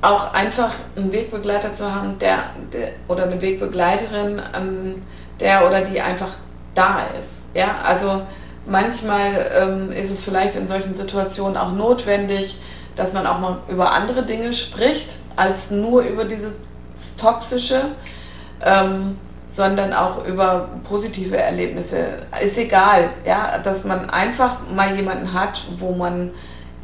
auch 0.00 0.32
einfach 0.32 0.72
einen 0.96 1.12
Wegbegleiter 1.12 1.74
zu 1.74 1.92
haben, 1.92 2.18
der, 2.18 2.50
der 2.72 2.90
oder 3.08 3.24
eine 3.24 3.40
Wegbegleiterin, 3.40 4.40
ähm, 4.54 5.02
der 5.40 5.66
oder 5.66 5.82
die 5.82 6.00
einfach 6.00 6.32
da 6.74 7.06
ist. 7.18 7.38
Ja, 7.54 7.78
also 7.84 8.22
manchmal 8.66 9.50
ähm, 9.54 9.92
ist 9.92 10.10
es 10.10 10.22
vielleicht 10.22 10.54
in 10.54 10.66
solchen 10.66 10.94
Situationen 10.94 11.56
auch 11.56 11.72
notwendig, 11.72 12.60
dass 12.96 13.12
man 13.12 13.26
auch 13.26 13.38
mal 13.38 13.58
über 13.68 13.92
andere 13.92 14.24
Dinge 14.24 14.52
spricht, 14.52 15.08
als 15.36 15.70
nur 15.70 16.02
über 16.02 16.24
dieses 16.24 16.52
Toxische, 17.20 17.92
ähm, 18.64 19.18
sondern 19.50 19.92
auch 19.92 20.24
über 20.26 20.68
positive 20.84 21.36
Erlebnisse. 21.36 22.22
Ist 22.42 22.58
egal, 22.58 23.10
ja, 23.24 23.58
dass 23.58 23.84
man 23.84 24.10
einfach 24.10 24.56
mal 24.74 24.94
jemanden 24.96 25.32
hat, 25.32 25.62
wo 25.78 25.92
man 25.92 26.32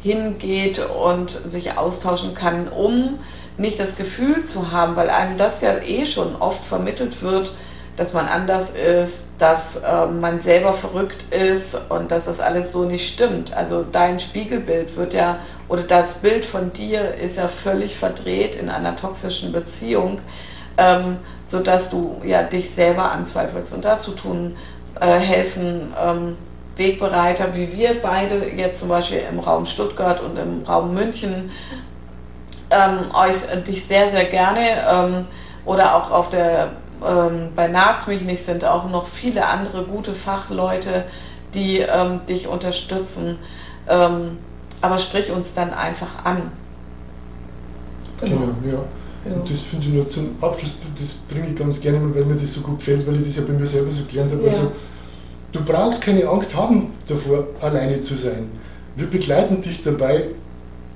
hingeht 0.01 0.79
und 0.79 1.31
sich 1.31 1.77
austauschen 1.77 2.33
kann, 2.33 2.67
um 2.67 3.19
nicht 3.57 3.79
das 3.79 3.95
Gefühl 3.95 4.43
zu 4.43 4.71
haben, 4.71 4.95
weil 4.95 5.09
einem 5.09 5.37
das 5.37 5.61
ja 5.61 5.77
eh 5.77 6.05
schon 6.05 6.35
oft 6.35 6.63
vermittelt 6.63 7.21
wird, 7.21 7.53
dass 7.97 8.13
man 8.13 8.27
anders 8.27 8.71
ist, 8.71 9.23
dass 9.39 9.77
äh, 9.77 10.05
man 10.07 10.41
selber 10.41 10.73
verrückt 10.73 11.33
ist 11.33 11.77
und 11.89 12.11
dass 12.11 12.25
das 12.25 12.39
alles 12.39 12.71
so 12.71 12.83
nicht 12.83 13.07
stimmt. 13.07 13.53
Also 13.53 13.85
dein 13.89 14.19
Spiegelbild 14.19 14.95
wird 14.97 15.13
ja, 15.13 15.39
oder 15.69 15.83
das 15.83 16.15
Bild 16.15 16.43
von 16.43 16.73
dir 16.73 17.15
ist 17.15 17.37
ja 17.37 17.47
völlig 17.47 17.97
verdreht 17.97 18.55
in 18.55 18.69
einer 18.69 18.95
toxischen 18.95 19.51
Beziehung, 19.51 20.19
ähm, 20.77 21.17
sodass 21.47 21.89
du 21.89 22.21
ja 22.25 22.43
dich 22.43 22.69
selber 22.71 23.11
anzweifelst. 23.11 23.73
Und 23.73 23.85
dazu 23.85 24.11
tun 24.11 24.57
äh, 24.99 25.19
helfen 25.19 25.93
ähm, 26.01 26.37
Wegbereiter 26.75 27.55
wie 27.55 27.71
wir 27.71 28.01
beide, 28.01 28.49
jetzt 28.49 28.79
zum 28.79 28.89
Beispiel 28.89 29.21
im 29.31 29.39
Raum 29.39 29.65
Stuttgart 29.65 30.19
und 30.21 30.37
im 30.37 30.63
Raum 30.63 30.93
München, 30.93 31.51
ähm, 32.69 33.11
euch, 33.13 33.63
dich 33.63 33.85
sehr, 33.85 34.09
sehr 34.09 34.25
gerne 34.25 34.83
ähm, 34.89 35.27
oder 35.65 35.95
auch 35.95 36.11
auf 36.11 36.29
der 36.29 36.71
ähm, 37.05 37.49
bei 37.55 37.67
Narzmilchnig 37.67 38.43
sind 38.43 38.65
auch 38.65 38.89
noch 38.89 39.07
viele 39.07 39.45
andere 39.47 39.83
gute 39.83 40.13
Fachleute, 40.13 41.05
die 41.53 41.79
ähm, 41.79 42.21
dich 42.27 42.47
unterstützen. 42.47 43.37
Ähm, 43.87 44.37
aber 44.81 44.97
sprich 44.97 45.31
uns 45.31 45.53
dann 45.53 45.73
einfach 45.73 46.25
an. 46.25 46.51
Genau, 48.19 48.37
genau 48.37 48.53
ja. 48.65 49.29
ja. 49.29 49.35
Und 49.35 49.49
das 49.49 49.61
finde 49.61 49.87
ich 49.87 49.93
nur 49.93 50.07
zum 50.07 50.35
Abschluss, 50.41 50.71
das 50.99 51.13
bringe 51.29 51.49
ich 51.49 51.55
ganz 51.55 51.81
gerne, 51.81 51.99
weil 52.13 52.25
mir 52.25 52.35
das 52.35 52.53
so 52.53 52.61
gut 52.61 52.79
gefällt, 52.79 53.07
weil 53.07 53.15
ich 53.17 53.25
das 53.25 53.37
ja 53.37 53.43
bei 53.43 53.53
mir 53.53 53.65
selber 53.65 53.91
so 53.91 54.03
gelernt 54.05 54.31
habe. 54.31 54.43
Ja. 54.43 54.49
Also, 54.49 54.71
du 55.51 55.63
brauchst 55.63 56.01
keine 56.01 56.27
Angst 56.27 56.55
haben 56.55 56.91
davor, 57.07 57.47
alleine 57.61 58.01
zu 58.01 58.15
sein. 58.15 58.49
Wir 58.95 59.07
begleiten 59.07 59.61
dich 59.61 59.83
dabei, 59.83 60.25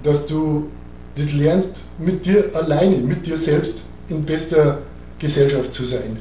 dass 0.03 0.25
du 0.25 0.69
das 1.15 1.31
lernst 1.33 1.83
mit 1.97 2.25
dir 2.25 2.51
alleine, 2.53 2.97
mit 2.97 3.25
dir 3.25 3.37
selbst 3.37 3.83
in 4.07 4.23
bester 4.23 4.79
Gesellschaft 5.19 5.73
zu 5.73 5.85
sein. 5.85 6.17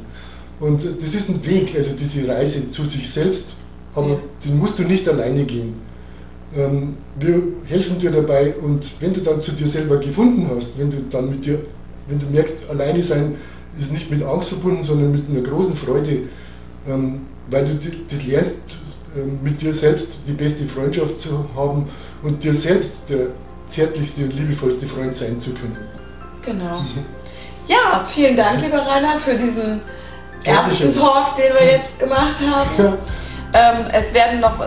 Und 0.60 0.84
das 1.00 1.14
ist 1.14 1.28
ein 1.28 1.44
Weg, 1.46 1.74
also 1.76 1.92
diese 1.92 2.26
Reise 2.26 2.70
zu 2.70 2.84
sich 2.84 3.08
selbst, 3.08 3.56
aber 3.94 4.18
den 4.44 4.58
musst 4.58 4.78
du 4.78 4.82
nicht 4.82 5.08
alleine 5.08 5.44
gehen. 5.44 5.74
Ähm, 6.56 6.96
wir 7.18 7.42
helfen 7.64 7.98
dir 7.98 8.10
dabei 8.10 8.54
und 8.54 8.90
wenn 9.00 9.12
du 9.12 9.20
dann 9.20 9.40
zu 9.40 9.52
dir 9.52 9.68
selber 9.68 9.98
gefunden 9.98 10.48
hast, 10.54 10.78
wenn 10.78 10.90
du 10.90 10.96
dann 11.10 11.30
mit 11.30 11.44
dir, 11.44 11.60
wenn 12.08 12.18
du 12.18 12.26
merkst, 12.26 12.68
alleine 12.70 13.02
sein 13.02 13.36
ist 13.78 13.92
nicht 13.92 14.10
mit 14.10 14.22
Angst 14.22 14.48
verbunden, 14.48 14.82
sondern 14.82 15.12
mit 15.12 15.28
einer 15.28 15.42
großen 15.42 15.76
Freude, 15.76 16.22
ähm, 16.88 17.20
weil 17.50 17.66
du 17.66 17.74
das 18.08 18.26
lernst, 18.26 18.56
ähm, 19.16 19.38
mit 19.42 19.60
dir 19.60 19.72
selbst 19.74 20.08
die 20.26 20.32
beste 20.32 20.64
Freundschaft 20.64 21.20
zu 21.20 21.44
haben 21.54 21.88
und 22.22 22.42
dir 22.42 22.54
selbst 22.54 22.92
der 23.08 23.28
zärtlichste 23.68 24.24
und 24.24 24.34
liebevollste 24.34 24.86
Freund 24.86 25.14
sein 25.14 25.38
zu 25.38 25.50
können. 25.50 25.76
Genau. 26.44 26.82
Ja, 27.68 28.04
vielen 28.08 28.36
Dank, 28.36 28.62
lieber 28.62 28.78
Rainer, 28.78 29.18
für 29.20 29.34
diesen 29.34 29.82
ersten 30.42 30.90
Talk, 30.92 31.36
den 31.36 31.52
wir 31.54 31.72
jetzt 31.72 31.98
gemacht 31.98 32.36
haben. 32.50 32.98
Ähm, 33.54 33.86
es 33.92 34.12
werden 34.12 34.40
noch, 34.40 34.58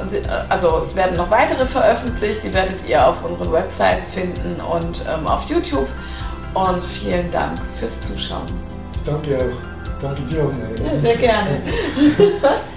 also 0.50 0.82
es 0.86 0.96
werden 0.96 1.16
noch 1.18 1.30
weitere 1.30 1.66
veröffentlicht, 1.66 2.44
die 2.44 2.54
werdet 2.54 2.88
ihr 2.88 3.08
auf 3.08 3.24
unseren 3.24 3.52
Websites 3.52 4.08
finden 4.08 4.60
und 4.62 5.04
ähm, 5.08 5.28
auf 5.28 5.44
YouTube. 5.50 5.88
Und 6.54 6.84
vielen 6.84 7.32
Dank 7.32 7.58
fürs 7.80 8.02
Zuschauen. 8.02 8.46
Danke 9.06 9.38
auch. 9.38 10.02
Danke 10.02 10.22
dir 10.24 10.44
auch. 10.44 10.94
Ja, 10.94 11.00
sehr 11.00 11.16
gerne. 11.16 11.62